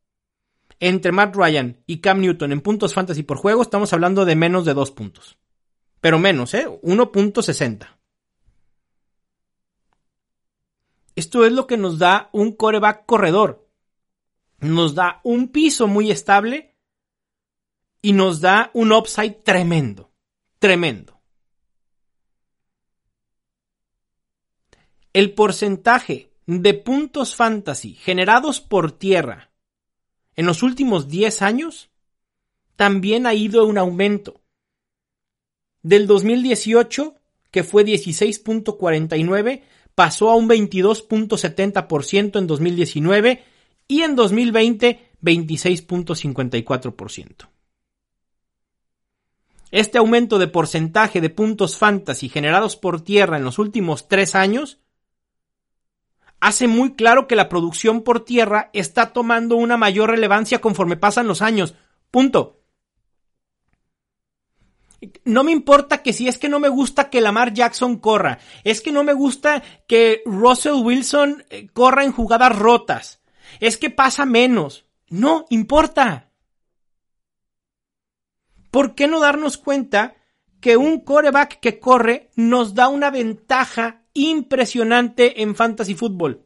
entre 0.79 1.11
Matt 1.11 1.35
Ryan 1.35 1.83
y 1.85 2.01
Cam 2.01 2.21
Newton 2.21 2.51
en 2.51 2.61
puntos 2.61 2.95
fantasy 2.95 3.21
por 3.21 3.37
juego 3.37 3.61
estamos 3.61 3.93
hablando 3.93 4.25
de 4.25 4.35
menos 4.35 4.65
de 4.65 4.73
2 4.73 4.89
puntos. 4.89 5.37
Pero 6.01 6.17
menos, 6.17 6.55
¿eh? 6.55 6.67
1.60. 6.67 7.99
Esto 11.15 11.45
es 11.45 11.53
lo 11.53 11.67
que 11.67 11.77
nos 11.77 11.99
da 11.99 12.31
un 12.31 12.53
coreback 12.53 13.05
corredor. 13.05 13.66
Nos 14.59 14.95
da 14.95 15.21
un 15.23 15.49
piso 15.49 15.87
muy 15.87 16.11
estable 16.11 16.75
y 18.01 18.13
nos 18.13 18.41
da 18.41 18.71
un 18.73 18.91
upside 18.91 19.41
tremendo. 19.43 20.11
Tremendo. 20.59 21.21
El 25.13 25.33
porcentaje 25.33 26.31
de 26.45 26.73
puntos 26.73 27.35
fantasy 27.35 27.93
generados 27.93 28.61
por 28.61 28.91
tierra 28.91 29.51
en 30.35 30.45
los 30.45 30.63
últimos 30.63 31.07
10 31.07 31.41
años 31.41 31.89
también 32.75 33.25
ha 33.25 33.33
ido 33.33 33.65
un 33.65 33.77
aumento. 33.77 34.41
Del 35.81 36.05
2018, 36.07 37.15
que 37.51 37.63
fue 37.63 37.83
16.49, 37.83 39.63
pasó 39.95 40.29
a 40.29 40.35
un 40.35 40.47
22.70% 40.47 42.37
en 42.37 42.47
2019 42.47 43.43
y 43.87 44.01
en 44.01 44.15
2020 44.15 45.07
26.54%. 45.21 47.49
Este 49.71 49.97
aumento 49.97 50.39
de 50.39 50.47
porcentaje 50.47 51.19
de 51.19 51.29
puntos 51.29 51.77
fantasy 51.77 52.29
generados 52.29 52.77
por 52.77 53.01
tierra 53.01 53.37
en 53.37 53.43
los 53.43 53.59
últimos 53.59 54.07
tres 54.07 54.35
años 54.35 54.79
hace 56.39 56.67
muy 56.67 56.93
claro 56.93 57.27
que 57.27 57.35
la 57.35 57.49
producción 57.49 58.03
por 58.03 58.23
tierra 58.23 58.69
está 58.73 59.11
tomando 59.11 59.55
una 59.55 59.75
mayor 59.75 60.11
relevancia 60.11 60.61
conforme 60.61 60.95
pasan 60.95 61.27
los 61.27 61.41
años. 61.41 61.73
Punto. 62.11 62.61
No 65.25 65.43
me 65.43 65.51
importa 65.51 66.01
que 66.01 66.13
si 66.13 66.27
es 66.27 66.37
que 66.37 66.49
no 66.49 66.59
me 66.59 66.69
gusta 66.69 67.09
que 67.09 67.21
Lamar 67.21 67.53
Jackson 67.53 67.97
corra, 67.97 68.39
es 68.63 68.81
que 68.81 68.91
no 68.91 69.03
me 69.03 69.13
gusta 69.13 69.61
que 69.87 70.21
Russell 70.25 70.83
Wilson 70.83 71.43
eh, 71.49 71.67
corra 71.71 72.03
en 72.03 72.11
jugadas 72.11 72.57
rotas, 72.57 73.21
es 73.59 73.77
que 73.77 73.89
pasa 73.89 74.25
menos. 74.25 74.85
No 75.09 75.45
importa. 75.49 76.31
¿Por 78.71 78.95
qué 78.95 79.07
no 79.07 79.19
darnos 79.19 79.57
cuenta 79.57 80.15
que 80.59 80.77
un 80.77 81.01
coreback 81.01 81.59
que 81.59 81.79
corre 81.79 82.29
nos 82.35 82.73
da 82.73 82.89
una 82.89 83.09
ventaja 83.09 84.03
impresionante 84.13 85.41
en 85.41 85.55
fantasy 85.55 85.95
fútbol? 85.95 86.45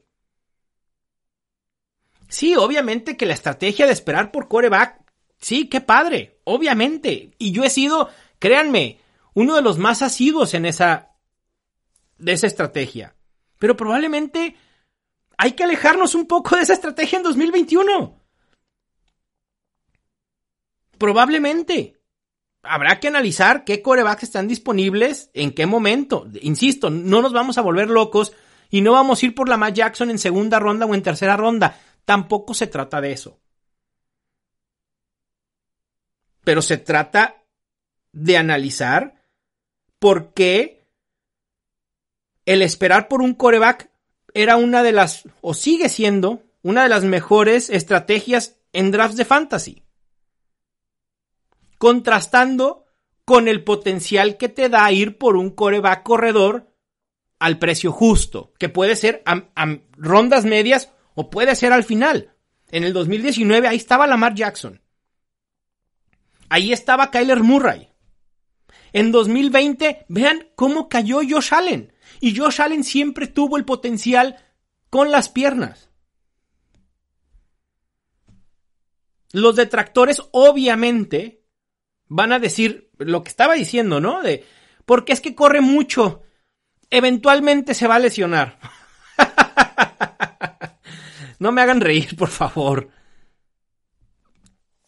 Sí, 2.28 2.56
obviamente 2.56 3.18
que 3.18 3.26
la 3.26 3.34
estrategia 3.34 3.86
de 3.86 3.94
esperar 3.94 4.32
por 4.32 4.48
coreback, 4.48 5.02
sí, 5.38 5.68
qué 5.68 5.82
padre, 5.82 6.40
obviamente. 6.46 7.32
Y 7.38 7.52
yo 7.52 7.64
he 7.64 7.70
sido 7.70 8.10
Créanme, 8.42 9.00
uno 9.36 9.56
de 9.56 9.62
los 9.62 9.78
más 9.78 10.02
asiduos 10.02 10.56
en 10.56 10.66
esa, 10.66 11.12
de 12.18 12.32
esa 12.32 12.48
estrategia. 12.48 13.16
Pero 13.60 13.78
probablemente 13.78 14.56
hay 15.42 15.54
que 15.54 15.64
alejarnos 15.64 16.14
un 16.14 16.28
poco 16.28 16.56
de 16.56 16.62
esa 16.62 16.74
estrategia 16.74 17.18
en 17.18 17.24
2021. 17.24 18.16
Probablemente. 21.00 22.00
Habrá 22.62 23.00
que 23.00 23.08
analizar 23.08 23.66
qué 23.66 23.82
corebacks 23.82 24.22
están 24.22 24.48
disponibles, 24.48 25.32
en 25.34 25.52
qué 25.52 25.66
momento. 25.66 26.28
Insisto, 26.42 26.92
no 26.92 27.24
nos 27.24 27.34
vamos 27.34 27.58
a 27.58 27.64
volver 27.64 27.90
locos 27.90 28.34
y 28.70 28.82
no 28.82 28.92
vamos 28.92 29.24
a 29.24 29.26
ir 29.26 29.34
por 29.34 29.50
la 29.50 29.58
Matt 29.58 29.74
Jackson 29.74 30.12
en 30.12 30.20
segunda 30.20 30.60
ronda 30.60 30.86
o 30.86 30.94
en 30.94 31.02
tercera 31.02 31.36
ronda. 31.36 31.76
Tampoco 32.06 32.54
se 32.54 32.68
trata 32.68 33.02
de 33.02 33.12
eso. 33.12 33.40
Pero 36.44 36.62
se 36.62 36.78
trata 36.78 37.44
de 38.12 38.38
analizar 38.38 39.26
por 39.98 40.36
qué 40.36 40.88
el 42.46 42.62
esperar 42.62 43.08
por 43.08 43.24
un 43.24 43.34
coreback 43.34 43.91
era 44.34 44.56
una 44.58 44.84
de 44.84 44.92
las, 44.92 45.24
o 45.42 45.54
sigue 45.54 45.90
siendo, 45.90 46.44
una 46.64 46.84
de 46.84 46.90
las 46.90 47.04
mejores 47.04 47.70
estrategias 47.70 48.58
en 48.74 48.92
drafts 48.92 49.18
de 49.18 49.26
fantasy. 49.26 49.84
Contrastando 51.78 52.86
con 53.26 53.48
el 53.48 53.64
potencial 53.64 54.38
que 54.38 54.50
te 54.50 54.70
da 54.70 54.92
ir 54.92 55.18
por 55.18 55.36
un 55.36 55.52
coreback 55.52 56.04
corredor 56.04 56.72
al 57.40 57.58
precio 57.58 57.92
justo, 57.92 58.54
que 58.60 58.70
puede 58.70 58.96
ser 58.96 59.24
a, 59.26 59.44
rondas 59.94 60.46
medias 60.46 60.92
o 61.16 61.30
puede 61.30 61.56
ser 61.56 61.74
al 61.74 61.84
final. 61.84 62.36
En 62.70 62.84
el 62.84 62.94
2019 62.94 63.68
ahí 63.68 63.78
estaba 63.78 64.08
Lamar 64.08 64.36
Jackson. 64.36 64.82
Ahí 66.50 66.72
estaba 66.74 67.10
Kyler 67.10 67.42
Murray. 67.42 67.90
En 68.94 69.12
2020, 69.12 70.06
vean 70.10 70.50
cómo 70.56 70.90
cayó 70.90 71.22
Josh 71.28 71.54
Allen. 71.54 71.94
Y 72.22 72.38
Josh 72.38 72.62
Allen 72.62 72.86
siempre 72.86 73.28
tuvo 73.28 73.58
el 73.58 73.66
potencial 73.66 74.38
con 74.90 75.12
las 75.12 75.28
piernas. 75.28 75.90
Los 79.34 79.58
detractores 79.58 80.22
obviamente 80.32 81.44
van 82.08 82.32
a 82.32 82.40
decir 82.40 82.92
lo 82.98 83.24
que 83.24 83.30
estaba 83.30 83.56
diciendo, 83.56 84.00
¿no? 84.00 84.22
De, 84.22 84.46
porque 84.86 85.12
es 85.12 85.20
que 85.20 85.36
corre 85.36 85.60
mucho. 85.60 86.24
Eventualmente 86.90 87.74
se 87.74 87.88
va 87.88 87.96
a 87.96 88.00
lesionar. 88.00 88.58
no 91.40 91.52
me 91.52 91.62
hagan 91.62 91.82
reír, 91.82 92.16
por 92.16 92.30
favor 92.30 92.90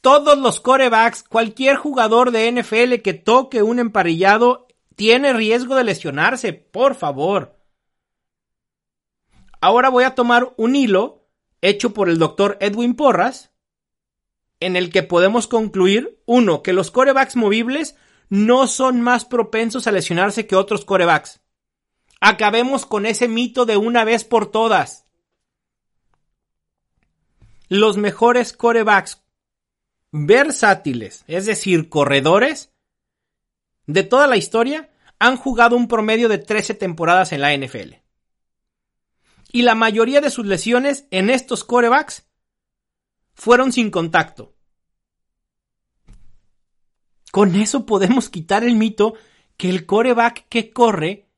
todos 0.03 0.37
los 0.37 0.59
corebacks, 0.59 1.23
cualquier 1.23 1.77
jugador 1.77 2.31
de 2.31 2.51
NFL 2.51 3.01
que 3.01 3.13
toque 3.13 3.63
un 3.63 3.79
emparrillado 3.79 4.67
tiene 4.95 5.33
riesgo 5.33 5.75
de 5.75 5.83
lesionarse, 5.83 6.53
por 6.53 6.95
favor. 6.95 7.59
Ahora 9.61 9.89
voy 9.89 10.03
a 10.03 10.15
tomar 10.15 10.53
un 10.57 10.75
hilo 10.75 11.27
hecho 11.61 11.93
por 11.93 12.09
el 12.09 12.19
doctor 12.19 12.57
Edwin 12.59 12.95
Porras, 12.95 13.51
en 14.59 14.75
el 14.75 14.91
que 14.91 15.03
podemos 15.03 15.47
concluir, 15.47 16.21
uno, 16.25 16.61
que 16.61 16.73
los 16.73 16.91
corebacks 16.91 17.35
movibles 17.35 17.95
no 18.29 18.67
son 18.67 19.01
más 19.01 19.25
propensos 19.25 19.87
a 19.87 19.91
lesionarse 19.91 20.47
que 20.47 20.55
otros 20.55 20.85
corebacks. 20.85 21.41
Acabemos 22.19 22.85
con 22.85 23.05
ese 23.05 23.27
mito 23.27 23.65
de 23.65 23.77
una 23.77 24.03
vez 24.03 24.23
por 24.23 24.51
todas. 24.51 25.05
Los 27.69 27.97
mejores 27.97 28.53
corebacks 28.53 29.23
versátiles, 30.11 31.23
es 31.27 31.45
decir, 31.45 31.89
corredores, 31.89 32.72
de 33.85 34.03
toda 34.03 34.27
la 34.27 34.37
historia, 34.37 34.89
han 35.19 35.37
jugado 35.37 35.75
un 35.75 35.87
promedio 35.87 36.29
de 36.29 36.37
13 36.37 36.73
temporadas 36.73 37.31
en 37.31 37.41
la 37.41 37.55
NFL. 37.55 37.95
Y 39.51 39.61
la 39.61 39.75
mayoría 39.75 40.19
de 40.19 40.31
sus 40.31 40.45
lesiones 40.45 41.07
en 41.11 41.29
estos 41.29 41.63
corebacks 41.63 42.27
fueron 43.33 43.71
sin 43.71 43.91
contacto. 43.91 44.55
Con 47.31 47.55
eso 47.55 47.85
podemos 47.85 48.29
quitar 48.29 48.63
el 48.63 48.75
mito 48.75 49.15
que 49.57 49.69
el 49.69 49.85
coreback 49.85 50.47
que 50.49 50.71
corre 50.71 51.29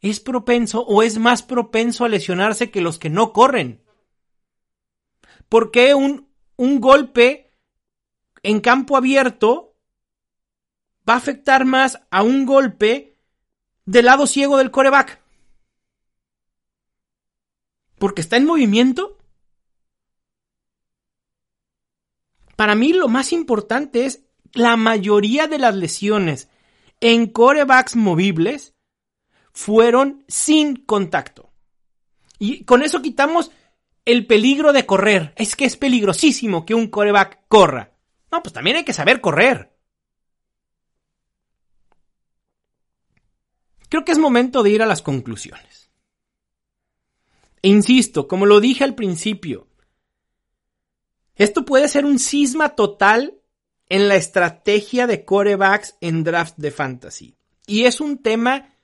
es 0.00 0.20
propenso 0.20 0.82
o 0.82 1.02
es 1.02 1.18
más 1.18 1.42
propenso 1.42 2.04
a 2.04 2.08
lesionarse 2.08 2.70
que 2.70 2.80
los 2.80 2.98
que 2.98 3.10
no 3.10 3.32
corren. 3.32 3.82
¿Por 5.48 5.70
qué 5.70 5.94
un, 5.94 6.28
un 6.56 6.80
golpe 6.80 7.52
en 8.42 8.60
campo 8.60 8.96
abierto 8.96 9.73
va 11.08 11.14
a 11.14 11.18
afectar 11.18 11.64
más 11.64 12.00
a 12.10 12.22
un 12.22 12.46
golpe 12.46 13.16
del 13.84 14.06
lado 14.06 14.26
ciego 14.26 14.58
del 14.58 14.70
coreback? 14.70 15.20
Porque 17.98 18.20
está 18.20 18.36
en 18.36 18.46
movimiento. 18.46 19.18
Para 22.56 22.74
mí 22.74 22.92
lo 22.92 23.08
más 23.08 23.32
importante 23.32 24.06
es 24.06 24.24
la 24.52 24.76
mayoría 24.76 25.48
de 25.48 25.58
las 25.58 25.74
lesiones 25.74 26.48
en 27.00 27.26
corebacks 27.26 27.96
movibles 27.96 28.74
fueron 29.52 30.24
sin 30.28 30.76
contacto. 30.76 31.50
Y 32.38 32.64
con 32.64 32.82
eso 32.82 33.02
quitamos 33.02 33.50
el 34.04 34.26
peligro 34.26 34.72
de 34.72 34.86
correr. 34.86 35.32
Es 35.36 35.56
que 35.56 35.64
es 35.64 35.76
peligrosísimo 35.76 36.64
que 36.64 36.74
un 36.74 36.88
coreback 36.88 37.40
corra. 37.48 37.92
No, 38.30 38.42
pues 38.42 38.52
también 38.52 38.76
hay 38.76 38.84
que 38.84 38.92
saber 38.92 39.20
correr. 39.20 39.73
Creo 43.94 44.04
que 44.04 44.10
es 44.10 44.18
momento 44.18 44.64
de 44.64 44.70
ir 44.70 44.82
a 44.82 44.86
las 44.86 45.02
conclusiones. 45.02 45.88
E 47.62 47.68
insisto, 47.68 48.26
como 48.26 48.44
lo 48.44 48.58
dije 48.58 48.82
al 48.82 48.96
principio, 48.96 49.68
esto 51.36 51.64
puede 51.64 51.86
ser 51.86 52.04
un 52.04 52.18
cisma 52.18 52.70
total 52.70 53.38
en 53.88 54.08
la 54.08 54.16
estrategia 54.16 55.06
de 55.06 55.24
corebacks 55.24 55.96
en 56.00 56.24
draft 56.24 56.56
de 56.56 56.72
fantasy. 56.72 57.36
Y 57.68 57.84
es 57.84 58.00
un 58.00 58.18
tema 58.18 58.74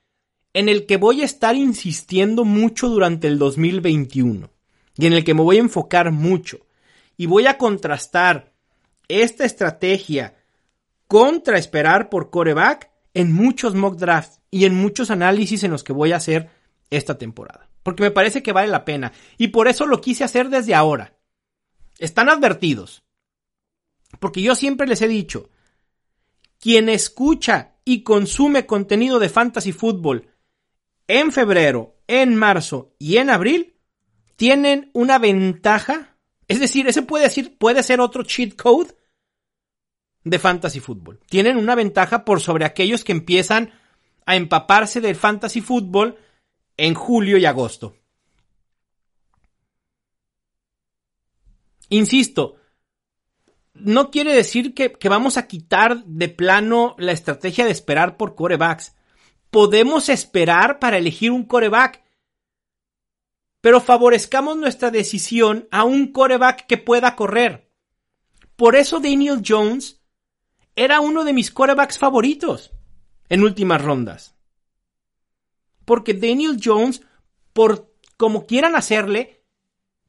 en 0.53 0.69
el 0.69 0.85
que 0.85 0.95
voy 0.95 1.23
a 1.23 1.25
estar 1.25 1.57
insistiendo 1.57 2.45
mucho 2.45 2.87
durante 2.87 3.27
el 3.27 3.37
2021 3.37 4.49
y 4.95 5.07
en 5.07 5.11
el 5.11 5.25
que 5.25 5.33
me 5.33 5.41
voy 5.41 5.57
a 5.57 5.59
enfocar 5.59 6.13
mucho 6.13 6.59
y 7.17 7.25
voy 7.25 7.47
a 7.47 7.57
contrastar 7.57 8.53
esta 9.09 9.43
estrategia 9.43 10.37
contra 11.07 11.57
esperar 11.57 12.07
por 12.07 12.29
coreback 12.29 12.89
en 13.13 13.33
muchos 13.33 13.75
mock 13.75 13.97
drafts 13.97 14.40
y 14.51 14.65
en 14.65 14.75
muchos 14.75 15.09
análisis 15.09 15.63
en 15.63 15.71
los 15.71 15.83
que 15.83 15.93
voy 15.93 16.11
a 16.11 16.17
hacer 16.17 16.51
esta 16.89 17.17
temporada. 17.17 17.69
Porque 17.81 18.03
me 18.03 18.11
parece 18.11 18.43
que 18.43 18.51
vale 18.51 18.67
la 18.67 18.85
pena. 18.85 19.13
Y 19.37 19.47
por 19.47 19.67
eso 19.67 19.85
lo 19.85 20.01
quise 20.01 20.23
hacer 20.23 20.49
desde 20.49 20.75
ahora. 20.75 21.15
Están 21.97 22.29
advertidos. 22.29 23.03
Porque 24.19 24.41
yo 24.41 24.55
siempre 24.55 24.87
les 24.87 25.01
he 25.01 25.07
dicho, 25.07 25.49
quien 26.59 26.89
escucha 26.89 27.75
y 27.85 28.03
consume 28.03 28.65
contenido 28.65 29.19
de 29.19 29.29
fantasy 29.29 29.71
fútbol 29.71 30.27
en 31.07 31.31
febrero, 31.31 31.97
en 32.07 32.35
marzo 32.35 32.93
y 32.99 33.17
en 33.17 33.29
abril, 33.29 33.75
tienen 34.35 34.91
una 34.93 35.17
ventaja. 35.17 36.17
Es 36.47 36.59
decir, 36.59 36.87
ese 36.87 37.01
puede, 37.01 37.25
decir, 37.25 37.57
puede 37.57 37.83
ser 37.83 37.99
otro 37.99 38.23
cheat 38.23 38.55
code 38.55 38.95
de 40.23 40.39
fantasy 40.39 40.79
fútbol. 40.79 41.19
Tienen 41.27 41.57
una 41.57 41.75
ventaja 41.75 42.25
por 42.25 42.41
sobre 42.41 42.65
aquellos 42.65 43.03
que 43.03 43.11
empiezan 43.11 43.71
a 44.25 44.35
empaparse 44.35 45.01
del 45.01 45.15
fantasy 45.15 45.61
fútbol 45.61 46.17
en 46.77 46.93
julio 46.93 47.37
y 47.37 47.45
agosto. 47.45 47.95
Insisto, 51.89 52.55
no 53.73 54.11
quiere 54.11 54.33
decir 54.33 54.73
que, 54.73 54.93
que, 54.93 55.09
vamos 55.09 55.37
a 55.37 55.47
quitar 55.47 56.05
de 56.05 56.29
plano 56.29 56.95
la 56.97 57.11
estrategia 57.11 57.65
de 57.65 57.71
esperar 57.71 58.15
por 58.15 58.35
corebacks. 58.35 58.95
Podemos 59.49 60.07
esperar 60.07 60.79
para 60.79 60.97
elegir 60.97 61.31
un 61.31 61.43
coreback, 61.43 62.03
pero 63.59 63.81
favorezcamos 63.81 64.55
nuestra 64.55 64.91
decisión 64.91 65.67
a 65.71 65.83
un 65.83 66.11
coreback 66.11 66.65
que 66.67 66.77
pueda 66.77 67.15
correr. 67.15 67.69
Por 68.55 68.75
eso 68.75 68.99
Daniel 68.99 69.41
Jones 69.45 70.01
era 70.75 71.01
uno 71.01 71.25
de 71.25 71.33
mis 71.33 71.51
corebacks 71.51 71.97
favoritos 71.97 72.71
en 73.31 73.43
últimas 73.43 73.81
rondas. 73.81 74.35
Porque 75.85 76.13
Daniel 76.13 76.59
Jones, 76.61 77.01
por 77.53 77.95
como 78.17 78.45
quieran 78.45 78.75
hacerle, 78.75 79.45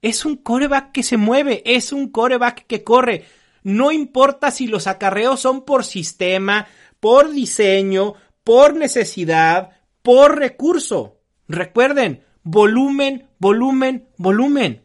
es 0.03 0.25
un 0.25 0.37
coreback 0.37 0.91
que 0.91 1.05
se 1.05 1.17
mueve, 1.17 1.63
es 1.65 1.93
un 1.93 2.11
coreback 2.11 2.67
que 2.67 2.83
corre. 2.83 3.25
No 3.63 3.93
importa 3.93 4.51
si 4.51 4.67
los 4.67 4.89
acarreos 4.89 5.39
son 5.39 5.65
por 5.65 5.85
sistema, 5.85 6.67
por 6.99 7.31
diseño, 7.31 8.15
por 8.43 8.75
necesidad, 8.75 9.71
por 10.03 10.37
recurso. 10.37 11.21
Recuerden, 11.47 12.25
volumen, 12.43 13.29
volumen, 13.39 14.09
volumen. 14.17 14.85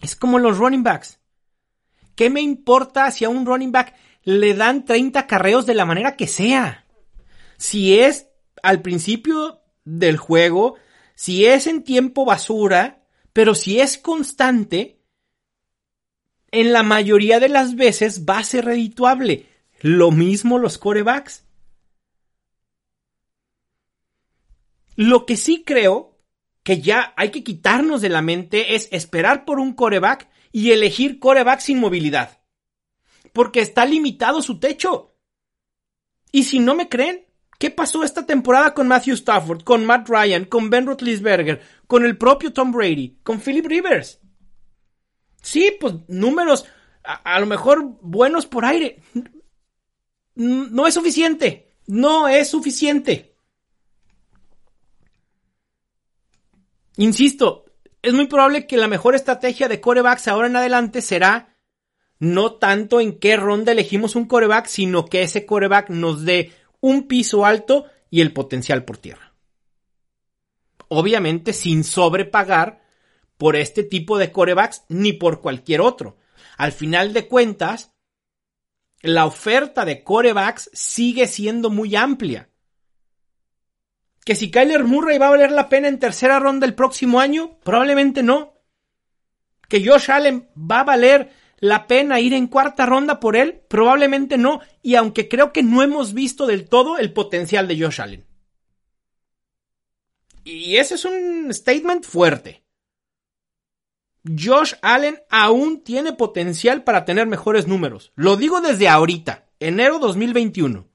Es 0.00 0.16
como 0.16 0.38
los 0.38 0.56
running 0.56 0.82
backs. 0.82 1.20
¿Qué 2.14 2.30
me 2.30 2.40
importa 2.40 3.10
si 3.10 3.26
a 3.26 3.28
un 3.28 3.44
running 3.44 3.72
back 3.72 3.94
le 4.22 4.54
dan 4.54 4.86
30 4.86 5.26
carreos 5.26 5.66
de 5.66 5.74
la 5.74 5.84
manera 5.84 6.16
que 6.16 6.26
sea? 6.26 6.79
Si 7.60 7.98
es 7.98 8.30
al 8.62 8.80
principio 8.80 9.60
del 9.84 10.16
juego, 10.16 10.76
si 11.14 11.44
es 11.44 11.66
en 11.66 11.84
tiempo 11.84 12.24
basura, 12.24 13.04
pero 13.34 13.54
si 13.54 13.80
es 13.80 13.98
constante, 13.98 14.98
en 16.52 16.72
la 16.72 16.82
mayoría 16.82 17.38
de 17.38 17.50
las 17.50 17.76
veces 17.76 18.24
va 18.24 18.38
a 18.38 18.44
ser 18.44 18.64
redituable. 18.64 19.46
Lo 19.80 20.10
mismo 20.10 20.58
los 20.58 20.78
corebacks. 20.78 21.44
Lo 24.96 25.26
que 25.26 25.36
sí 25.36 25.62
creo 25.62 26.18
que 26.62 26.80
ya 26.80 27.12
hay 27.18 27.30
que 27.30 27.44
quitarnos 27.44 28.00
de 28.00 28.08
la 28.08 28.22
mente 28.22 28.74
es 28.74 28.88
esperar 28.90 29.44
por 29.44 29.60
un 29.60 29.74
coreback 29.74 30.30
y 30.50 30.70
elegir 30.70 31.18
coreback 31.18 31.60
sin 31.60 31.78
movilidad. 31.78 32.40
Porque 33.34 33.60
está 33.60 33.84
limitado 33.84 34.40
su 34.40 34.58
techo. 34.58 35.14
Y 36.32 36.44
si 36.44 36.58
no 36.58 36.74
me 36.74 36.88
creen, 36.88 37.26
¿qué 37.60 37.70
pasó 37.70 38.02
esta 38.02 38.24
temporada 38.24 38.72
con 38.72 38.88
Matthew 38.88 39.14
Stafford, 39.14 39.62
con 39.64 39.84
Matt 39.84 40.08
Ryan, 40.08 40.46
con 40.46 40.70
Ben 40.70 40.86
Roethlisberger, 40.86 41.60
con 41.86 42.06
el 42.06 42.16
propio 42.16 42.54
Tom 42.54 42.72
Brady, 42.72 43.18
con 43.22 43.38
Philip 43.38 43.66
Rivers? 43.66 44.18
Sí, 45.42 45.76
pues 45.78 45.94
números 46.08 46.64
a, 47.04 47.38
lo 47.38 47.44
mejor 47.44 47.98
buenos 48.00 48.46
por 48.46 48.64
aire. 48.64 49.02
No 50.34 50.86
es 50.86 50.94
suficiente. 50.94 51.74
No 51.86 52.28
es 52.28 52.48
suficiente. 52.48 53.36
Insisto, 56.96 57.66
es 58.00 58.14
muy 58.14 58.26
probable 58.26 58.66
que 58.66 58.78
la 58.78 58.88
mejor 58.88 59.14
estrategia 59.14 59.68
de 59.68 59.82
corebacks 59.82 60.28
ahora 60.28 60.46
en 60.46 60.56
adelante 60.56 61.02
será 61.02 61.56
no 62.18 62.54
tanto 62.54 63.00
en 63.00 63.18
qué 63.18 63.36
ronda 63.36 63.72
elegimos 63.72 64.14
un 64.14 64.26
coreback, 64.26 64.66
sino 64.66 65.06
que 65.06 65.22
ese 65.22 65.46
coreback 65.46 65.90
nos 65.90 66.24
dé 66.24 66.52
un 66.80 67.06
piso 67.06 67.44
alto 67.44 67.86
y 68.10 68.20
el 68.20 68.32
potencial 68.32 68.84
por 68.84 68.98
tierra. 68.98 69.34
Obviamente 70.88 71.52
sin 71.52 71.84
sobrepagar 71.84 72.82
por 73.36 73.56
este 73.56 73.84
tipo 73.84 74.18
de 74.18 74.32
corebacks 74.32 74.84
ni 74.88 75.12
por 75.12 75.40
cualquier 75.40 75.80
otro. 75.80 76.18
Al 76.58 76.72
final 76.72 77.12
de 77.12 77.26
cuentas, 77.26 77.92
la 79.00 79.24
oferta 79.24 79.84
de 79.84 80.04
corebacks 80.04 80.70
sigue 80.72 81.26
siendo 81.26 81.70
muy 81.70 81.96
amplia. 81.96 82.50
Que 84.24 84.34
si 84.34 84.50
Kyler 84.50 84.84
Murray 84.84 85.16
va 85.16 85.28
a 85.28 85.30
valer 85.30 85.52
la 85.52 85.68
pena 85.68 85.88
en 85.88 85.98
tercera 85.98 86.38
ronda 86.38 86.66
el 86.66 86.74
próximo 86.74 87.20
año, 87.20 87.58
probablemente 87.60 88.22
no. 88.22 88.54
Que 89.68 89.84
Josh 89.84 90.10
Allen 90.10 90.50
va 90.54 90.80
a 90.80 90.84
valer 90.84 91.32
la 91.60 91.86
pena 91.86 92.20
ir 92.20 92.32
en 92.32 92.46
cuarta 92.46 92.86
ronda 92.86 93.20
por 93.20 93.36
él, 93.36 93.60
probablemente 93.68 94.38
no. 94.38 94.60
Y 94.82 94.94
aunque 94.94 95.28
creo 95.28 95.52
que 95.52 95.62
no 95.62 95.82
hemos 95.82 96.14
visto 96.14 96.46
del 96.46 96.68
todo 96.68 96.98
el 96.98 97.12
potencial 97.12 97.68
de 97.68 97.78
Josh 97.78 98.00
Allen. 98.00 98.26
Y 100.42 100.76
ese 100.76 100.94
es 100.94 101.04
un 101.04 101.52
statement 101.52 102.04
fuerte. 102.04 102.64
Josh 104.24 104.74
Allen 104.80 105.20
aún 105.28 105.82
tiene 105.82 106.14
potencial 106.14 106.82
para 106.82 107.04
tener 107.04 107.26
mejores 107.26 107.66
números. 107.66 108.12
Lo 108.14 108.36
digo 108.36 108.60
desde 108.60 108.88
ahorita, 108.88 109.46
enero 109.60 109.98
2021. 109.98 110.88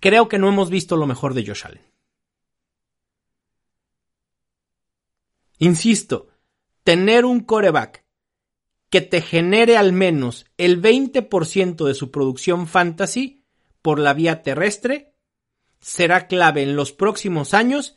Creo 0.00 0.28
que 0.28 0.38
no 0.38 0.48
hemos 0.48 0.70
visto 0.70 0.96
lo 0.96 1.06
mejor 1.06 1.34
de 1.34 1.46
Josh 1.46 1.66
Allen. 1.66 1.82
Insisto, 5.58 6.28
tener 6.82 7.24
un 7.24 7.40
coreback 7.40 8.03
que 8.94 9.00
te 9.00 9.22
genere 9.22 9.76
al 9.76 9.92
menos 9.92 10.46
el 10.56 10.80
20% 10.80 11.84
de 11.84 11.94
su 11.94 12.12
producción 12.12 12.68
fantasy 12.68 13.42
por 13.82 13.98
la 13.98 14.14
vía 14.14 14.44
terrestre 14.44 15.16
será 15.80 16.28
clave 16.28 16.62
en 16.62 16.76
los 16.76 16.92
próximos 16.92 17.54
años 17.54 17.96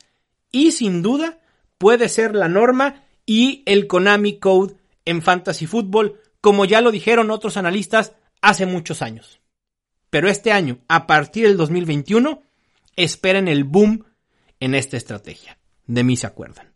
y 0.51 0.71
sin 0.71 1.03
duda 1.03 1.37
puede 1.77 2.09
ser 2.09 2.33
la 2.33 2.47
norma 2.47 3.03
y 3.27 3.61
el 3.67 3.85
Konami 3.85 4.39
Code 4.39 4.77
en 5.05 5.21
Fantasy 5.21 5.67
Football, 5.67 6.19
como 6.41 6.65
ya 6.65 6.81
lo 6.81 6.89
dijeron 6.89 7.29
otros 7.29 7.57
analistas 7.57 8.13
hace 8.41 8.65
muchos 8.65 9.03
años. 9.03 9.39
Pero 10.09 10.29
este 10.29 10.51
año, 10.51 10.79
a 10.87 11.05
partir 11.05 11.45
del 11.45 11.57
2021, 11.57 12.41
esperen 12.95 13.47
el 13.47 13.65
boom 13.65 14.03
en 14.59 14.73
esta 14.73 14.97
estrategia. 14.97 15.59
De 15.85 16.03
mí 16.03 16.17
se 16.17 16.25
acuerdan. 16.25 16.73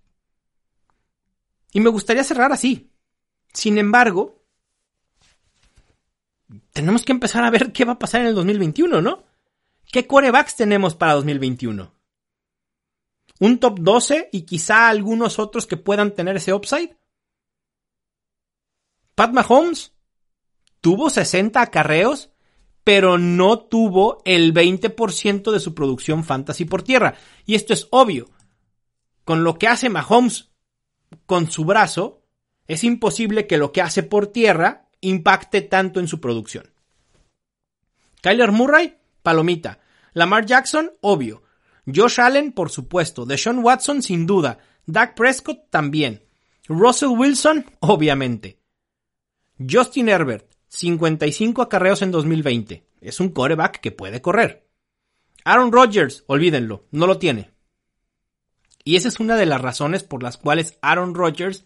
Y 1.73 1.79
me 1.79 1.89
gustaría 1.89 2.23
cerrar 2.23 2.51
así. 2.51 2.90
Sin 3.53 3.77
embargo, 3.77 4.41
tenemos 6.71 7.03
que 7.03 7.11
empezar 7.11 7.43
a 7.43 7.49
ver 7.49 7.71
qué 7.71 7.85
va 7.85 7.93
a 7.93 7.99
pasar 7.99 8.21
en 8.21 8.27
el 8.27 8.35
2021, 8.35 9.01
¿no? 9.01 9.23
¿Qué 9.91 10.07
corebacks 10.07 10.55
tenemos 10.55 10.95
para 10.95 11.13
2021? 11.13 11.93
¿Un 13.39 13.59
top 13.59 13.79
12 13.79 14.29
y 14.31 14.43
quizá 14.43 14.87
algunos 14.87 15.39
otros 15.39 15.67
que 15.67 15.77
puedan 15.77 16.13
tener 16.13 16.37
ese 16.37 16.53
upside? 16.53 16.95
Pat 19.15 19.33
Mahomes 19.33 19.93
tuvo 20.79 21.09
60 21.09 21.61
acarreos, 21.61 22.29
pero 22.83 23.17
no 23.17 23.59
tuvo 23.59 24.21
el 24.25 24.53
20% 24.53 25.51
de 25.51 25.59
su 25.59 25.75
producción 25.75 26.23
fantasy 26.23 26.65
por 26.65 26.83
tierra. 26.83 27.15
Y 27.45 27.55
esto 27.55 27.73
es 27.73 27.87
obvio. 27.91 28.29
Con 29.25 29.43
lo 29.43 29.57
que 29.57 29.67
hace 29.67 29.89
Mahomes 29.89 30.51
con 31.25 31.51
su 31.51 31.65
brazo, 31.65 32.20
es 32.73 32.85
imposible 32.85 33.47
que 33.47 33.57
lo 33.57 33.73
que 33.73 33.81
hace 33.81 34.01
por 34.01 34.27
tierra 34.27 34.87
impacte 35.01 35.61
tanto 35.61 35.99
en 35.99 36.07
su 36.07 36.21
producción. 36.21 36.71
Kyler 38.21 38.53
Murray, 38.53 38.97
palomita. 39.21 39.79
Lamar 40.13 40.45
Jackson, 40.45 40.91
obvio. 41.01 41.43
Josh 41.85 42.21
Allen, 42.21 42.53
por 42.53 42.69
supuesto. 42.69 43.25
Deshaun 43.25 43.59
Watson, 43.59 44.01
sin 44.01 44.25
duda. 44.25 44.59
Dak 44.85 45.15
Prescott, 45.15 45.69
también. 45.69 46.23
Russell 46.69 47.09
Wilson, 47.09 47.65
obviamente. 47.81 48.61
Justin 49.69 50.07
Herbert, 50.07 50.49
55 50.69 51.61
acarreos 51.61 52.01
en 52.01 52.11
2020. 52.11 52.85
Es 53.01 53.19
un 53.19 53.29
coreback 53.29 53.81
que 53.81 53.91
puede 53.91 54.21
correr. 54.21 54.65
Aaron 55.43 55.73
Rodgers, 55.73 56.23
olvídenlo, 56.27 56.85
no 56.91 57.05
lo 57.05 57.17
tiene. 57.17 57.51
Y 58.85 58.95
esa 58.95 59.09
es 59.09 59.19
una 59.19 59.35
de 59.35 59.45
las 59.45 59.59
razones 59.59 60.03
por 60.03 60.23
las 60.23 60.37
cuales 60.37 60.77
Aaron 60.81 61.15
Rodgers 61.15 61.65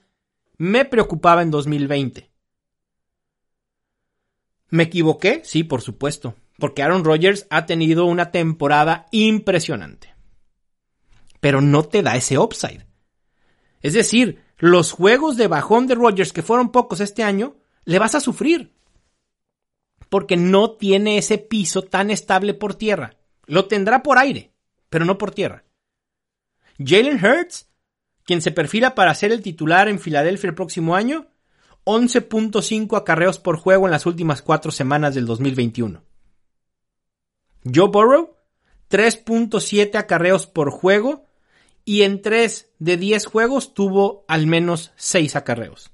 me 0.58 0.86
preocupaba 0.86 1.42
en 1.42 1.52
2020. 1.52 2.32
¿Me 4.70 4.84
equivoqué? 4.84 5.42
Sí, 5.44 5.64
por 5.64 5.82
supuesto, 5.82 6.36
porque 6.58 6.84
Aaron 6.84 7.04
Rodgers 7.04 7.48
ha 7.50 7.66
tenido 7.66 8.06
una 8.06 8.32
temporada 8.32 9.08
impresionante. 9.12 10.14
Pero 11.40 11.62
no 11.62 11.84
te 11.84 12.02
da 12.02 12.16
ese 12.16 12.38
upside. 12.38 12.86
Es 13.82 13.94
decir, 13.94 14.44
los 14.58 14.92
juegos 14.92 15.38
de 15.38 15.48
bajón 15.48 15.88
de 15.88 15.96
Rodgers, 15.96 16.34
que 16.34 16.42
fueron 16.42 16.72
pocos 16.72 17.00
este 17.02 17.24
año, 17.24 17.56
le 17.84 18.00
vas 18.00 18.16
a 18.16 18.20
sufrir. 18.20 18.74
Porque 20.10 20.38
no 20.38 20.72
tiene 20.72 21.18
ese 21.18 21.38
piso 21.38 21.84
tan 21.84 22.10
estable 22.10 22.54
por 22.54 22.76
tierra. 22.76 23.18
Lo 23.46 23.68
tendrá 23.68 24.02
por 24.02 24.18
aire, 24.18 24.54
pero 24.90 25.06
no 25.06 25.18
por 25.18 25.32
tierra. 25.32 25.66
Jalen 26.80 27.24
Hurts, 27.24 27.70
quien 28.26 28.42
se 28.42 28.52
perfila 28.52 28.96
para 28.96 29.14
ser 29.14 29.32
el 29.32 29.42
titular 29.42 29.88
en 29.88 30.00
Filadelfia 30.00 30.50
el 30.50 30.56
próximo 30.56 30.96
año, 30.96 31.28
11.5 31.86 32.98
acarreos 32.98 33.40
por 33.40 33.58
juego 33.58 33.86
en 33.86 33.92
las 33.92 34.06
últimas 34.06 34.42
cuatro 34.42 34.72
semanas 34.72 35.14
del 35.14 35.26
2021. 35.28 36.02
Joe 37.74 37.88
Burrow, 37.88 38.36
3.7 38.90 39.96
acarreos 39.96 40.48
por 40.48 40.72
juego 40.72 41.28
y 41.84 42.02
en 42.02 42.22
3 42.22 42.72
de 42.80 42.98
10 42.98 43.26
juegos 43.28 43.74
tuvo 43.74 44.26
al 44.28 44.48
menos 44.48 44.92
6 44.96 45.36
acarreos. 45.36 45.92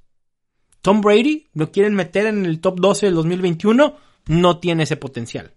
Tom 0.82 1.02
Brady, 1.02 1.48
¿lo 1.54 1.72
quieren 1.72 1.94
meter 1.94 2.26
en 2.26 2.46
el 2.46 2.62
top 2.62 2.80
12 2.80 3.08
del 3.08 3.16
2021? 3.16 3.98
No 4.28 4.60
tiene 4.60 4.84
ese 4.84 4.98
potencial. 4.98 5.54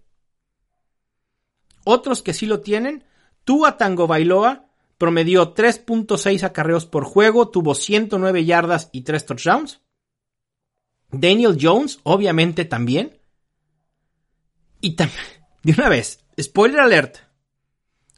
Otros 1.85 2.21
que 2.21 2.33
sí 2.33 2.45
lo 2.45 2.59
tienen, 2.59 3.05
Tua 3.43 3.77
Tango 3.77 4.07
Bailoa 4.07 4.64
promedió 4.97 5.53
3.6 5.53 6.43
acarreos 6.43 6.85
por 6.85 7.03
juego, 7.03 7.49
tuvo 7.49 7.75
109 7.75 8.45
yardas 8.45 8.89
y 8.91 9.01
3 9.01 9.25
touchdowns. 9.25 9.81
Daniel 11.11 11.57
Jones, 11.59 11.99
obviamente 12.03 12.65
también. 12.65 13.19
Y 14.81 14.95
de 15.63 15.71
una 15.71 15.89
vez, 15.89 16.23
spoiler 16.39 16.79
alert. 16.79 17.17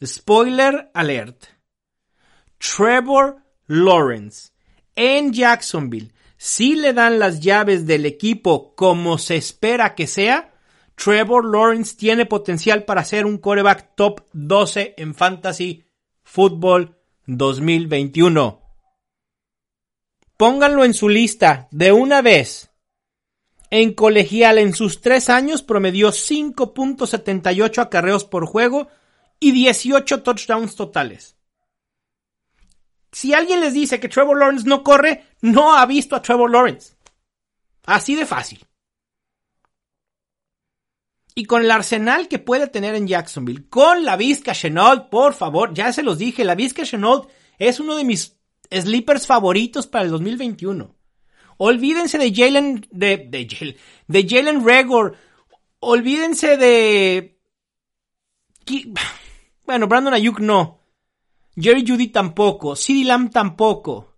Spoiler 0.03 0.91
alert. 0.93 1.45
Trevor 2.59 3.37
Lawrence 3.67 4.51
en 4.95 5.33
Jacksonville. 5.33 6.11
Si 6.37 6.75
le 6.75 6.93
dan 6.93 7.19
las 7.19 7.39
llaves 7.39 7.87
del 7.87 8.05
equipo 8.05 8.75
como 8.75 9.17
se 9.17 9.37
espera 9.37 9.95
que 9.95 10.05
sea, 10.05 10.53
Trevor 10.95 11.45
Lawrence 11.45 11.95
tiene 11.95 12.25
potencial 12.25 12.83
para 12.83 13.03
ser 13.03 13.25
un 13.25 13.37
coreback 13.37 13.95
top 13.95 14.21
12 14.33 14.95
en 14.97 15.15
fantasy 15.15 15.86
Fútbol 16.29 16.97
2021. 17.25 18.61
Pónganlo 20.35 20.83
en 20.83 20.93
su 20.93 21.07
lista 21.07 21.69
de 21.71 21.93
una 21.93 22.21
vez. 22.21 22.69
En 23.71 23.93
colegial 23.93 24.57
en 24.57 24.73
sus 24.73 24.99
tres 24.99 25.29
años 25.29 25.63
promedió 25.63 26.09
5.78 26.09 27.81
acarreos 27.81 28.25
por 28.25 28.45
juego 28.45 28.89
y 29.39 29.53
18 29.53 30.21
touchdowns 30.21 30.75
totales. 30.75 31.37
Si 33.13 33.33
alguien 33.33 33.61
les 33.61 33.73
dice 33.73 34.01
que 34.01 34.09
Trevor 34.09 34.37
Lawrence 34.37 34.67
no 34.67 34.83
corre, 34.83 35.23
no 35.41 35.77
ha 35.77 35.85
visto 35.85 36.13
a 36.13 36.21
Trevor 36.21 36.51
Lawrence. 36.51 36.97
Así 37.85 38.15
de 38.15 38.25
fácil. 38.25 38.66
Y 41.37 41.45
con 41.45 41.61
el 41.61 41.69
arsenal 41.69 42.27
que 42.27 42.39
puede 42.39 42.65
tener 42.65 42.95
en 42.95 43.05
Jacksonville, 43.05 43.69
con 43.69 44.03
la 44.03 44.17
Vizca 44.17 44.53
Chenault, 44.55 45.09
por 45.09 45.35
favor, 45.35 45.71
ya 45.71 45.93
se 45.93 46.01
los 46.01 46.17
dije, 46.17 46.43
la 46.43 46.55
Vizca 46.55 46.83
Chenault 46.83 47.29
es 47.59 47.79
uno 47.79 47.95
de 47.95 48.05
mis 48.05 48.39
sleepers 48.71 49.27
favoritos 49.27 49.85
para 49.85 50.05
el 50.05 50.09
2021. 50.09 50.95
Olvídense 51.57 52.17
de 52.17 52.33
Jalen, 52.33 52.87
de, 52.89 53.17
de, 53.29 53.77
de 54.07 54.27
Jalen 54.27 54.65
Regor. 54.65 55.15
Olvídense 55.79 56.57
de... 56.57 57.39
Bueno, 59.63 59.87
Brandon 59.87 60.15
Ayuk 60.15 60.39
no. 60.39 60.79
Jerry 61.55 61.85
Judy 61.87 62.07
tampoco. 62.07 62.75
CeeDee 62.75 63.05
Lamb 63.05 63.31
tampoco. 63.31 64.17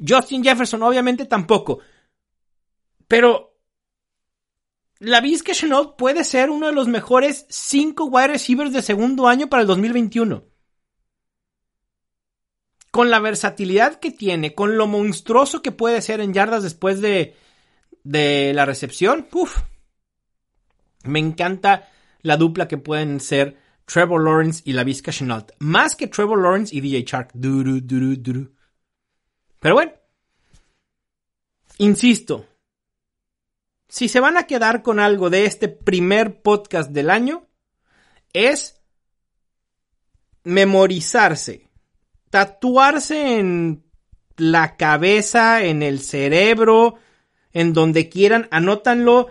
Justin 0.00 0.42
Jefferson 0.42 0.82
obviamente 0.82 1.26
tampoco. 1.26 1.80
Pero 3.06 3.55
la 4.98 5.20
Vizca 5.20 5.52
Chenault 5.52 5.96
puede 5.96 6.24
ser 6.24 6.50
uno 6.50 6.66
de 6.66 6.72
los 6.72 6.88
mejores 6.88 7.46
5 7.48 8.06
wide 8.06 8.28
receivers 8.28 8.72
de 8.72 8.82
segundo 8.82 9.28
año 9.28 9.48
para 9.48 9.62
el 9.62 9.66
2021. 9.68 10.44
Con 12.90 13.10
la 13.10 13.18
versatilidad 13.20 14.00
que 14.00 14.10
tiene, 14.10 14.54
con 14.54 14.78
lo 14.78 14.86
monstruoso 14.86 15.60
que 15.60 15.72
puede 15.72 16.00
ser 16.00 16.20
en 16.20 16.32
yardas 16.32 16.62
después 16.62 17.00
de, 17.02 17.36
de 18.04 18.52
la 18.54 18.64
recepción, 18.64 19.28
uff. 19.32 19.58
Me 21.04 21.18
encanta 21.18 21.90
la 22.22 22.36
dupla 22.36 22.66
que 22.66 22.78
pueden 22.78 23.20
ser 23.20 23.58
Trevor 23.84 24.24
Lawrence 24.24 24.62
y 24.64 24.72
la 24.72 24.82
Vizca 24.82 25.12
Chenault. 25.12 25.52
Más 25.58 25.94
que 25.94 26.08
Trevor 26.08 26.42
Lawrence 26.42 26.74
y 26.74 26.80
DJ 26.80 27.04
Shark. 27.04 27.32
Pero 29.60 29.74
bueno. 29.74 29.92
Insisto, 31.78 32.46
si 33.96 34.10
se 34.10 34.20
van 34.20 34.36
a 34.36 34.42
quedar 34.42 34.82
con 34.82 35.00
algo 35.00 35.30
de 35.30 35.46
este 35.46 35.68
primer 35.68 36.42
podcast 36.42 36.90
del 36.90 37.08
año, 37.08 37.46
es 38.34 38.78
memorizarse, 40.44 41.70
tatuarse 42.28 43.38
en 43.38 43.86
la 44.36 44.76
cabeza, 44.76 45.64
en 45.64 45.82
el 45.82 46.00
cerebro, 46.00 46.96
en 47.54 47.72
donde 47.72 48.10
quieran, 48.10 48.48
anótanlo 48.50 49.28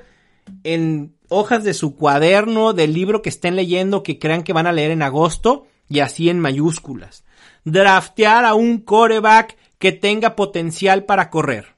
en 0.63 1.15
hojas 1.29 1.63
de 1.63 1.75
su 1.75 1.95
cuaderno, 1.95 2.73
del 2.73 2.91
libro 2.91 3.21
que 3.21 3.29
estén 3.29 3.55
leyendo, 3.55 4.01
que 4.01 4.17
crean 4.17 4.41
que 4.41 4.53
van 4.53 4.65
a 4.65 4.73
leer 4.73 4.89
en 4.89 5.03
agosto, 5.03 5.67
y 5.87 5.99
así 5.99 6.27
en 6.27 6.39
mayúsculas. 6.39 7.23
Draftear 7.65 8.45
a 8.45 8.55
un 8.55 8.79
coreback 8.79 9.57
que 9.77 9.91
tenga 9.91 10.35
potencial 10.35 11.05
para 11.05 11.29
correr. 11.29 11.75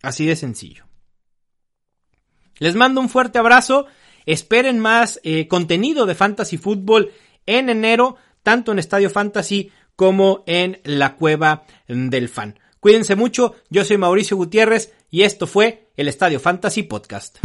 Así 0.00 0.24
de 0.24 0.34
sencillo. 0.34 0.87
Les 2.58 2.74
mando 2.74 3.00
un 3.00 3.08
fuerte 3.08 3.38
abrazo. 3.38 3.86
Esperen 4.26 4.78
más 4.78 5.20
eh, 5.22 5.48
contenido 5.48 6.06
de 6.06 6.14
Fantasy 6.14 6.58
Football 6.58 7.12
en 7.46 7.70
enero, 7.70 8.16
tanto 8.42 8.72
en 8.72 8.78
Estadio 8.78 9.10
Fantasy 9.10 9.70
como 9.96 10.44
en 10.46 10.80
la 10.84 11.16
Cueva 11.16 11.64
del 11.88 12.28
Fan. 12.28 12.58
Cuídense 12.80 13.16
mucho, 13.16 13.56
yo 13.70 13.84
soy 13.84 13.98
Mauricio 13.98 14.36
Gutiérrez 14.36 14.94
y 15.10 15.22
esto 15.22 15.46
fue 15.46 15.88
el 15.96 16.08
Estadio 16.08 16.38
Fantasy 16.38 16.84
Podcast. 16.84 17.38